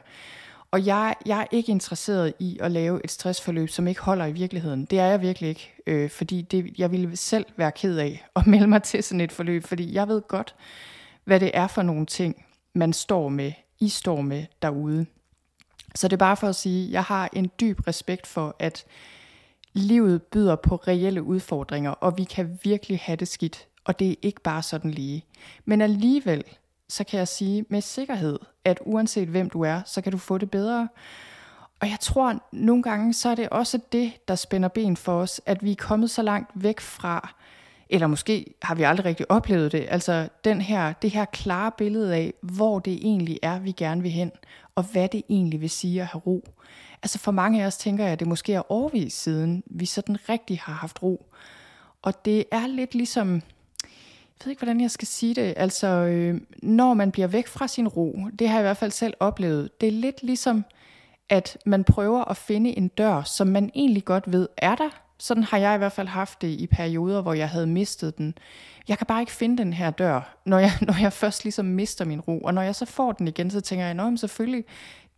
Og 0.71 0.87
jeg, 0.87 1.15
jeg 1.27 1.41
er 1.41 1.47
ikke 1.51 1.73
interesseret 1.73 2.35
i 2.39 2.59
at 2.61 2.73
lave 2.73 3.01
et 3.05 3.11
stressforløb, 3.11 3.69
som 3.69 3.89
ikke 3.89 4.01
holder 4.01 4.27
i 4.27 4.33
virkeligheden. 4.33 4.85
Det 4.85 4.99
er 4.99 5.07
jeg 5.07 5.21
virkelig 5.21 5.49
ikke, 5.49 5.75
øh, 5.87 6.11
fordi 6.11 6.43
det, 6.43 6.79
jeg 6.79 6.91
ville 6.91 7.17
selv 7.17 7.47
være 7.57 7.73
ked 7.73 7.99
af 7.99 8.27
at 8.37 8.47
melde 8.53 8.67
mig 8.67 8.83
til 8.83 9.03
sådan 9.03 9.21
et 9.21 9.33
forløb, 9.33 9.65
fordi 9.65 9.95
jeg 9.95 10.09
ved 10.09 10.23
godt, 10.29 10.55
hvad 11.25 11.41
det 11.41 11.51
er 11.55 11.67
for 11.67 11.83
nogle 11.83 12.07
ting, 12.07 12.45
man 12.75 12.93
står 12.93 13.29
med, 13.29 13.53
I 13.81 13.89
står 13.89 14.21
med 14.21 14.45
derude. 14.63 15.07
Så 15.95 16.09
det 16.09 16.13
er 16.13 16.17
bare 16.17 16.37
for 16.37 16.49
at 16.49 16.57
sige, 16.57 16.87
at 16.87 16.93
jeg 16.93 17.03
har 17.03 17.29
en 17.33 17.51
dyb 17.61 17.87
respekt 17.87 18.27
for, 18.27 18.57
at 18.59 18.85
livet 19.77 20.23
byder 20.23 20.57
på 20.57 20.77
reelle 20.77 21.23
udfordringer, 21.23 21.91
og 21.91 22.19
vi 22.19 22.25
kan 22.25 22.59
virkelig 22.63 23.01
have 23.03 23.17
det 23.17 23.29
skidt, 23.29 23.67
og 23.85 23.99
det 23.99 24.11
er 24.11 24.15
ikke 24.23 24.41
bare 24.41 24.63
sådan 24.63 24.91
lige. 24.91 25.25
Men 25.65 25.81
alligevel, 25.81 26.45
så 26.89 27.05
kan 27.05 27.19
jeg 27.19 27.29
sige 27.29 27.65
med 27.69 27.81
sikkerhed, 27.81 28.39
at 28.65 28.81
uanset 28.85 29.29
hvem 29.29 29.51
du 29.51 29.63
er, 29.63 29.81
så 29.87 30.01
kan 30.01 30.13
du 30.13 30.19
få 30.19 30.39
det 30.39 30.51
bedre. 30.51 30.89
Og 31.81 31.89
jeg 31.91 31.99
tror, 32.01 32.49
nogle 32.53 32.83
gange, 32.83 33.13
så 33.13 33.29
er 33.29 33.35
det 33.35 33.49
også 33.49 33.81
det, 33.93 34.13
der 34.29 34.35
spænder 34.35 34.69
ben 34.69 34.97
for 34.97 35.21
os, 35.21 35.41
at 35.47 35.65
vi 35.65 35.71
er 35.71 35.77
kommet 35.77 36.11
så 36.11 36.23
langt 36.23 36.51
væk 36.55 36.81
fra, 36.81 37.35
eller 37.91 38.07
måske 38.07 38.55
har 38.63 38.75
vi 38.75 38.83
aldrig 38.83 39.05
rigtig 39.07 39.31
oplevet 39.31 39.73
det, 39.73 39.87
altså 39.89 40.29
den 40.45 40.61
her, 40.61 40.93
det 40.93 41.11
her 41.11 41.25
klare 41.25 41.73
billede 41.79 42.15
af, 42.15 42.35
hvor 42.43 42.79
det 42.79 42.93
egentlig 42.93 43.39
er, 43.43 43.59
vi 43.59 43.73
gerne 43.73 44.03
vil 44.03 44.11
hen, 44.11 44.33
og 44.77 44.85
hvad 44.85 45.09
det 45.09 45.23
egentlig 45.29 45.61
vil 45.61 45.71
sige 45.71 46.01
at 46.01 46.07
have 46.07 46.23
ro. 46.27 46.45
Altså 47.03 47.19
for 47.19 47.33
mange 47.33 47.63
af 47.63 47.67
os 47.67 47.77
tænker 47.77 48.05
jeg, 48.05 48.13
at 48.13 48.21
det 48.21 48.29
måske 48.29 48.55
er 48.55 48.73
årvis 48.73 49.13
siden, 49.13 49.63
vi 49.67 49.87
sådan 49.87 50.29
rigtig 50.29 50.61
har 50.65 50.73
haft 50.73 51.03
ro. 51.03 51.27
Og 52.03 52.25
det 52.25 52.45
er 52.51 52.67
lidt 52.67 52.95
ligesom, 52.95 53.35
jeg 53.35 54.45
ved 54.45 54.51
ikke, 54.51 54.61
hvordan 54.61 54.81
jeg 54.81 54.91
skal 54.91 55.09
sige 55.09 55.35
det, 55.35 55.55
altså 55.57 55.87
øh, 55.87 56.41
når 56.63 56.95
man 56.95 57.11
bliver 57.11 57.29
væk 57.29 57.47
fra 57.47 57.69
sin 57.69 57.89
ro, 57.89 58.19
det 58.39 58.49
har 58.49 58.57
jeg 58.57 58.63
i 58.63 58.69
hvert 58.69 58.77
fald 58.77 58.91
selv 58.91 59.15
oplevet, 59.21 59.81
det 59.81 59.87
er 59.87 59.93
lidt 59.93 60.23
ligesom, 60.23 60.65
at 61.29 61.59
man 61.67 61.85
prøver 61.85 62.25
at 62.25 62.37
finde 62.37 62.79
en 62.79 62.89
dør, 62.89 63.23
som 63.23 63.47
man 63.47 63.71
egentlig 63.75 64.05
godt 64.05 64.33
ved 64.33 64.49
er 64.57 64.75
der. 64.75 65.06
Sådan 65.19 65.43
har 65.43 65.59
jeg 65.59 65.75
i 65.75 65.79
hvert 65.79 65.93
fald 65.93 66.09
haft 66.09 66.43
det 66.43 66.49
i 66.49 66.67
perioder, 66.67 67.23
hvor 67.23 67.33
jeg 67.33 67.49
havde 67.49 67.67
mistet 67.67 68.19
den. 68.19 68.35
Jeg 68.89 68.99
kan 68.99 69.07
bare 69.07 69.21
ikke 69.21 69.33
finde 69.33 69.59
den 69.59 69.73
her 69.73 69.91
dør, 69.91 70.37
når 70.45 70.59
jeg, 70.59 70.73
når 70.89 71.01
jeg 71.01 71.13
først 71.13 71.45
ligesom 71.45 71.67
mister 71.67 72.05
min 72.05 72.21
ro. 72.21 72.39
Og 72.39 72.55
når 72.55 72.63
jeg 72.63 72.75
så 72.75 72.85
får 72.85 73.13
den 73.13 73.29
igen, 73.29 73.51
så 73.51 73.61
tænker 73.61 73.87
jeg, 73.87 74.07
at 74.07 74.21
selvfølgelig, 74.21 74.65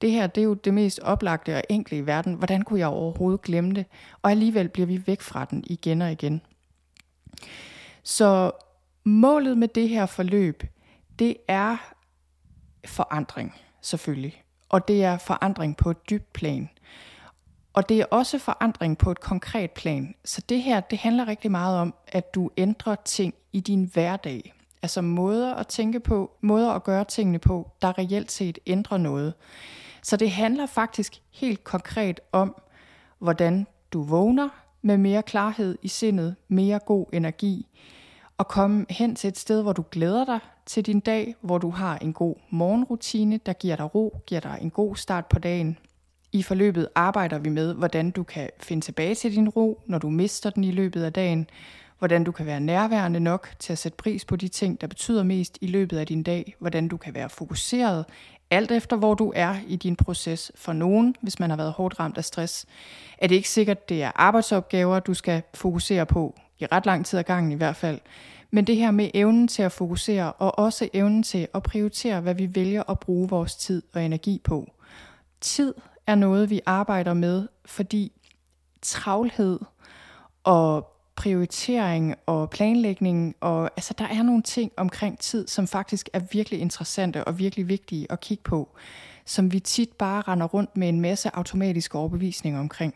det 0.00 0.11
her 0.11 0.26
det 0.26 0.40
er 0.40 0.44
jo 0.44 0.54
det 0.54 0.74
mest 0.74 1.00
oplagte 1.00 1.56
og 1.56 1.62
enkle 1.68 1.98
i 1.98 2.06
verden. 2.06 2.34
Hvordan 2.34 2.62
kunne 2.62 2.78
jeg 2.78 2.88
overhovedet 2.88 3.42
glemme 3.42 3.74
det? 3.74 3.87
Og 4.22 4.30
alligevel 4.30 4.68
bliver 4.68 4.87
vi 4.87 5.06
væk 5.06 5.20
fra 5.20 5.44
den 5.44 5.64
igen 5.66 6.02
og 6.02 6.12
igen. 6.12 6.40
Så 8.02 8.50
målet 9.04 9.58
med 9.58 9.68
det 9.68 9.88
her 9.88 10.06
forløb, 10.06 10.62
det 11.18 11.37
er 11.48 11.76
forandring, 12.87 13.54
selvfølgelig. 13.80 14.42
Og 14.68 14.88
det 14.88 15.04
er 15.04 15.18
forandring 15.18 15.76
på 15.76 15.90
et 15.90 16.11
dybt 16.11 16.32
plan. 16.32 16.68
Og 17.78 17.88
det 17.88 18.00
er 18.00 18.04
også 18.10 18.38
forandring 18.38 18.98
på 18.98 19.10
et 19.10 19.20
konkret 19.20 19.70
plan. 19.70 20.14
Så 20.24 20.42
det 20.48 20.62
her, 20.62 20.80
det 20.80 20.98
handler 20.98 21.28
rigtig 21.28 21.50
meget 21.50 21.78
om, 21.78 21.94
at 22.08 22.34
du 22.34 22.50
ændrer 22.56 22.94
ting 23.04 23.34
i 23.52 23.60
din 23.60 23.90
hverdag. 23.92 24.54
Altså 24.82 25.00
måder 25.00 25.54
at 25.54 25.66
tænke 25.66 26.00
på, 26.00 26.30
måder 26.40 26.70
at 26.70 26.84
gøre 26.84 27.04
tingene 27.04 27.38
på, 27.38 27.70
der 27.82 27.98
reelt 27.98 28.32
set 28.32 28.58
ændrer 28.66 28.98
noget. 28.98 29.34
Så 30.02 30.16
det 30.16 30.30
handler 30.30 30.66
faktisk 30.66 31.22
helt 31.30 31.64
konkret 31.64 32.20
om, 32.32 32.56
hvordan 33.18 33.66
du 33.92 34.02
vågner 34.02 34.48
med 34.82 34.96
mere 34.96 35.22
klarhed 35.22 35.78
i 35.82 35.88
sindet, 35.88 36.36
mere 36.48 36.78
god 36.78 37.06
energi, 37.12 37.66
og 38.38 38.48
komme 38.48 38.86
hen 38.90 39.16
til 39.16 39.28
et 39.28 39.38
sted, 39.38 39.62
hvor 39.62 39.72
du 39.72 39.84
glæder 39.90 40.24
dig 40.24 40.38
til 40.66 40.86
din 40.86 41.00
dag, 41.00 41.34
hvor 41.40 41.58
du 41.58 41.70
har 41.70 41.98
en 41.98 42.12
god 42.12 42.34
morgenrutine, 42.50 43.40
der 43.46 43.52
giver 43.52 43.76
dig 43.76 43.94
ro, 43.94 44.16
giver 44.26 44.40
dig 44.40 44.58
en 44.60 44.70
god 44.70 44.96
start 44.96 45.26
på 45.26 45.38
dagen. 45.38 45.78
I 46.32 46.42
forløbet 46.42 46.88
arbejder 46.94 47.38
vi 47.38 47.48
med, 47.48 47.74
hvordan 47.74 48.10
du 48.10 48.22
kan 48.22 48.50
finde 48.60 48.84
tilbage 48.84 49.14
til 49.14 49.36
din 49.36 49.48
ro, 49.48 49.82
når 49.86 49.98
du 49.98 50.10
mister 50.10 50.50
den 50.50 50.64
i 50.64 50.70
løbet 50.70 51.04
af 51.04 51.12
dagen, 51.12 51.50
hvordan 51.98 52.24
du 52.24 52.32
kan 52.32 52.46
være 52.46 52.60
nærværende 52.60 53.20
nok 53.20 53.48
til 53.58 53.72
at 53.72 53.78
sætte 53.78 53.96
pris 53.96 54.24
på 54.24 54.36
de 54.36 54.48
ting, 54.48 54.80
der 54.80 54.86
betyder 54.86 55.22
mest 55.22 55.58
i 55.60 55.66
løbet 55.66 55.98
af 55.98 56.06
din 56.06 56.22
dag, 56.22 56.54
hvordan 56.58 56.88
du 56.88 56.96
kan 56.96 57.14
være 57.14 57.28
fokuseret, 57.28 58.04
alt 58.50 58.70
efter 58.70 58.96
hvor 58.96 59.14
du 59.14 59.32
er 59.36 59.54
i 59.66 59.76
din 59.76 59.96
proces. 59.96 60.52
For 60.54 60.72
nogen, 60.72 61.16
hvis 61.22 61.38
man 61.38 61.50
har 61.50 61.56
været 61.56 61.72
hårdt 61.72 62.00
ramt 62.00 62.18
af 62.18 62.24
stress, 62.24 62.66
er 63.18 63.26
det 63.26 63.34
ikke 63.34 63.48
sikkert, 63.48 63.88
det 63.88 64.02
er 64.02 64.10
arbejdsopgaver, 64.14 65.00
du 65.00 65.14
skal 65.14 65.42
fokusere 65.54 66.06
på, 66.06 66.34
i 66.58 66.66
ret 66.66 66.86
lang 66.86 67.06
tid 67.06 67.18
ad 67.18 67.24
gangen 67.24 67.52
i 67.52 67.54
hvert 67.54 67.76
fald. 67.76 68.00
Men 68.50 68.66
det 68.66 68.76
her 68.76 68.90
med 68.90 69.10
evnen 69.14 69.48
til 69.48 69.62
at 69.62 69.72
fokusere, 69.72 70.32
og 70.32 70.58
også 70.58 70.88
evnen 70.92 71.22
til 71.22 71.48
at 71.54 71.62
prioritere, 71.62 72.20
hvad 72.20 72.34
vi 72.34 72.54
vælger 72.54 72.90
at 72.90 72.98
bruge 72.98 73.28
vores 73.28 73.56
tid 73.56 73.82
og 73.94 74.02
energi 74.04 74.40
på. 74.44 74.70
Tid 75.40 75.74
er 76.09 76.14
noget, 76.14 76.51
vi 76.51 76.61
arbejder 76.66 77.14
med, 77.14 77.49
fordi 77.64 78.12
travlhed 78.83 79.61
og 80.44 80.92
prioritering 81.16 82.14
og 82.27 82.51
planlægning, 82.51 83.35
og 83.40 83.71
altså 83.77 83.94
der 83.99 84.05
er 84.05 84.23
nogle 84.23 84.42
ting 84.42 84.73
omkring 84.77 85.18
tid, 85.18 85.49
som 85.49 85.66
faktisk 85.66 86.09
er 86.12 86.21
virkelig 86.33 86.61
interessante 86.61 87.25
og 87.25 87.38
virkelig 87.38 87.68
vigtige 87.68 88.12
at 88.12 88.21
kigge 88.21 88.42
på, 88.42 88.77
som 89.25 89.53
vi 89.53 89.61
tit 89.61 89.92
bare 89.92 90.23
render 90.23 90.47
rundt 90.47 90.77
med 90.77 90.88
en 90.88 91.01
masse 91.01 91.37
automatiske 91.37 91.99
overbevisninger 91.99 92.61
omkring, 92.61 92.94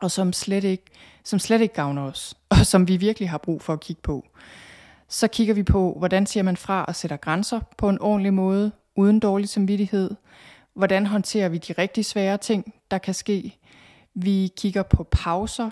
og 0.00 0.10
som 0.10 0.32
slet 0.32 0.64
ikke, 0.64 0.84
som 1.24 1.38
slet 1.38 1.60
ikke 1.60 1.74
gavner 1.74 2.02
os, 2.02 2.36
og 2.50 2.66
som 2.66 2.88
vi 2.88 2.96
virkelig 2.96 3.30
har 3.30 3.38
brug 3.38 3.62
for 3.62 3.72
at 3.72 3.80
kigge 3.80 4.02
på. 4.02 4.26
Så 5.08 5.28
kigger 5.28 5.54
vi 5.54 5.62
på, 5.62 5.94
hvordan 5.98 6.26
siger 6.26 6.42
man 6.42 6.56
fra 6.56 6.84
og 6.84 6.96
sætter 6.96 7.16
grænser 7.16 7.60
på 7.78 7.88
en 7.88 8.00
ordentlig 8.00 8.34
måde, 8.34 8.72
uden 8.96 9.20
dårlig 9.20 9.48
samvittighed, 9.48 10.10
hvordan 10.74 11.06
håndterer 11.06 11.48
vi 11.48 11.58
de 11.58 11.72
rigtig 11.72 12.04
svære 12.04 12.38
ting, 12.38 12.74
der 12.90 12.98
kan 12.98 13.14
ske. 13.14 13.58
Vi 14.14 14.52
kigger 14.56 14.82
på 14.82 15.08
pauser, 15.10 15.70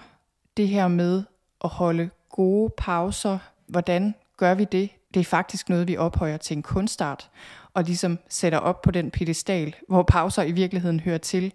det 0.56 0.68
her 0.68 0.88
med 0.88 1.22
at 1.64 1.70
holde 1.70 2.10
gode 2.28 2.72
pauser. 2.76 3.38
Hvordan 3.66 4.14
gør 4.36 4.54
vi 4.54 4.64
det? 4.64 4.90
Det 5.14 5.20
er 5.20 5.24
faktisk 5.24 5.68
noget, 5.68 5.88
vi 5.88 5.96
ophøjer 5.96 6.36
til 6.36 6.56
en 6.56 6.62
kunstart, 6.62 7.30
og 7.74 7.84
ligesom 7.84 8.18
sætter 8.28 8.58
op 8.58 8.82
på 8.82 8.90
den 8.90 9.10
pedestal, 9.10 9.76
hvor 9.88 10.02
pauser 10.02 10.42
i 10.42 10.52
virkeligheden 10.52 11.00
hører 11.00 11.18
til. 11.18 11.52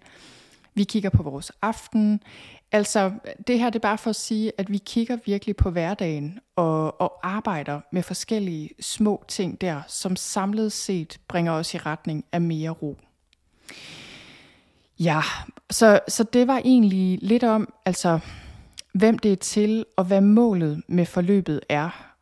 Vi 0.74 0.84
kigger 0.84 1.10
på 1.10 1.22
vores 1.22 1.52
aften. 1.62 2.22
Altså, 2.72 3.12
det 3.46 3.58
her 3.58 3.70
det 3.70 3.78
er 3.78 3.88
bare 3.88 3.98
for 3.98 4.10
at 4.10 4.16
sige, 4.16 4.52
at 4.58 4.72
vi 4.72 4.78
kigger 4.78 5.18
virkelig 5.26 5.56
på 5.56 5.70
hverdagen 5.70 6.38
og, 6.56 7.00
og 7.00 7.20
arbejder 7.22 7.80
med 7.92 8.02
forskellige 8.02 8.70
små 8.80 9.24
ting 9.28 9.60
der, 9.60 9.82
som 9.88 10.16
samlet 10.16 10.72
set 10.72 11.20
bringer 11.28 11.52
os 11.52 11.74
i 11.74 11.78
retning 11.78 12.24
af 12.32 12.40
mere 12.40 12.70
ro. 12.70 12.96
Ja, 14.98 15.20
så, 15.70 16.00
så 16.08 16.24
det 16.24 16.46
var 16.46 16.58
egentlig 16.58 17.18
lidt 17.22 17.44
om, 17.44 17.72
altså 17.84 18.18
hvem 18.92 19.18
det 19.18 19.32
er 19.32 19.36
til, 19.36 19.84
og 19.96 20.04
hvad 20.04 20.20
målet 20.20 20.82
med 20.88 21.06
forløbet 21.06 21.60
er. 21.68 22.14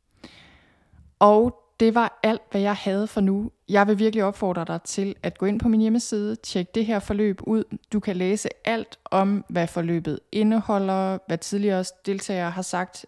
Og 1.18 1.64
det 1.80 1.94
var 1.94 2.20
alt, 2.22 2.42
hvad 2.50 2.61
jeg 2.61 2.74
havde 2.74 3.07
for 3.07 3.20
nu. 3.20 3.50
Jeg 3.68 3.87
vil 3.87 3.98
virkelig 3.98 4.24
opfordre 4.24 4.64
dig 4.64 4.83
til 4.83 5.14
at 5.22 5.38
gå 5.38 5.46
ind 5.46 5.61
på 5.61 5.68
min 5.68 5.80
hjemmeside, 5.80 6.37
tjek 6.37 6.74
det 6.74 6.87
her 6.87 6.98
forløb 6.98 7.40
ud. 7.42 7.64
Du 7.92 8.00
kan 8.00 8.16
læse 8.16 8.48
alt 8.64 8.98
om, 9.04 9.44
hvad 9.48 9.66
forløbet 9.66 10.20
indeholder, 10.33 11.18
hvad 11.26 11.38
tidligere 11.38 11.85
deltagere 12.07 12.50
har 12.50 12.62
sagt. 12.62 13.07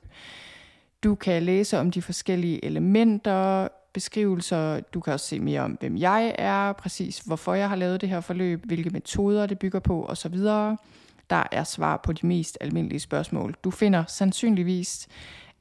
Du 1.04 1.14
kan 1.14 1.42
læse 1.42 1.78
om 1.78 1.90
de 1.90 2.02
forskellige 2.02 2.64
elementer, 2.64 3.68
beskrivelser. 3.96 4.80
Du 4.80 5.00
kan 5.00 5.12
også 5.12 5.26
se 5.26 5.40
mere 5.40 5.60
om, 5.60 5.76
hvem 5.80 5.96
jeg 5.96 6.34
er, 6.38 6.72
præcis 6.72 7.18
hvorfor 7.18 7.54
jeg 7.54 7.68
har 7.68 7.76
lavet 7.76 8.00
det 8.00 8.08
her 8.08 8.20
forløb, 8.20 8.64
hvilke 8.64 8.90
metoder 8.90 9.46
det 9.46 9.58
bygger 9.58 9.80
på 9.80 10.06
osv 10.06 10.38
der 11.30 11.42
er 11.52 11.64
svar 11.64 11.96
på 11.96 12.12
de 12.12 12.26
mest 12.26 12.58
almindelige 12.60 13.00
spørgsmål. 13.00 13.54
Du 13.64 13.70
finder 13.70 14.04
sandsynligvis 14.08 15.08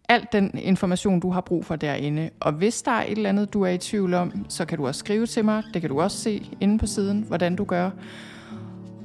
alt 0.09 0.31
den 0.31 0.51
information, 0.57 1.19
du 1.19 1.29
har 1.29 1.41
brug 1.41 1.65
for 1.65 1.75
derinde. 1.75 2.29
Og 2.39 2.51
hvis 2.53 2.81
der 2.81 2.91
er 2.91 3.03
et 3.03 3.11
eller 3.11 3.29
andet, 3.29 3.53
du 3.53 3.61
er 3.61 3.69
i 3.69 3.77
tvivl 3.77 4.13
om, 4.13 4.45
så 4.49 4.65
kan 4.65 4.77
du 4.77 4.87
også 4.87 4.99
skrive 4.99 5.25
til 5.25 5.45
mig. 5.45 5.63
Det 5.73 5.81
kan 5.81 5.89
du 5.89 6.01
også 6.01 6.17
se 6.17 6.51
inde 6.61 6.79
på 6.79 6.87
siden, 6.87 7.21
hvordan 7.27 7.55
du 7.55 7.63
gør. 7.63 7.89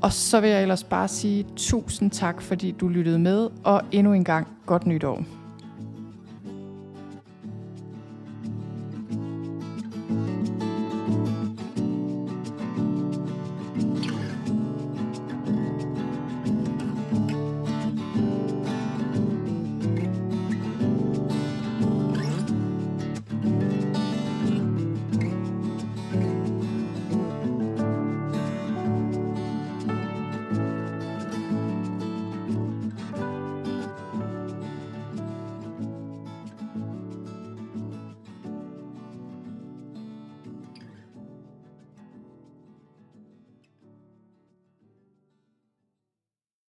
Og 0.02 0.12
så 0.12 0.40
vil 0.40 0.50
jeg 0.50 0.62
ellers 0.62 0.84
bare 0.84 1.08
sige 1.08 1.46
tusind 1.56 2.10
tak, 2.10 2.42
fordi 2.42 2.70
du 2.70 2.88
lyttede 2.88 3.18
med, 3.18 3.48
og 3.64 3.82
endnu 3.92 4.12
en 4.12 4.24
gang 4.24 4.48
godt 4.66 4.86
nytår. 4.86 5.39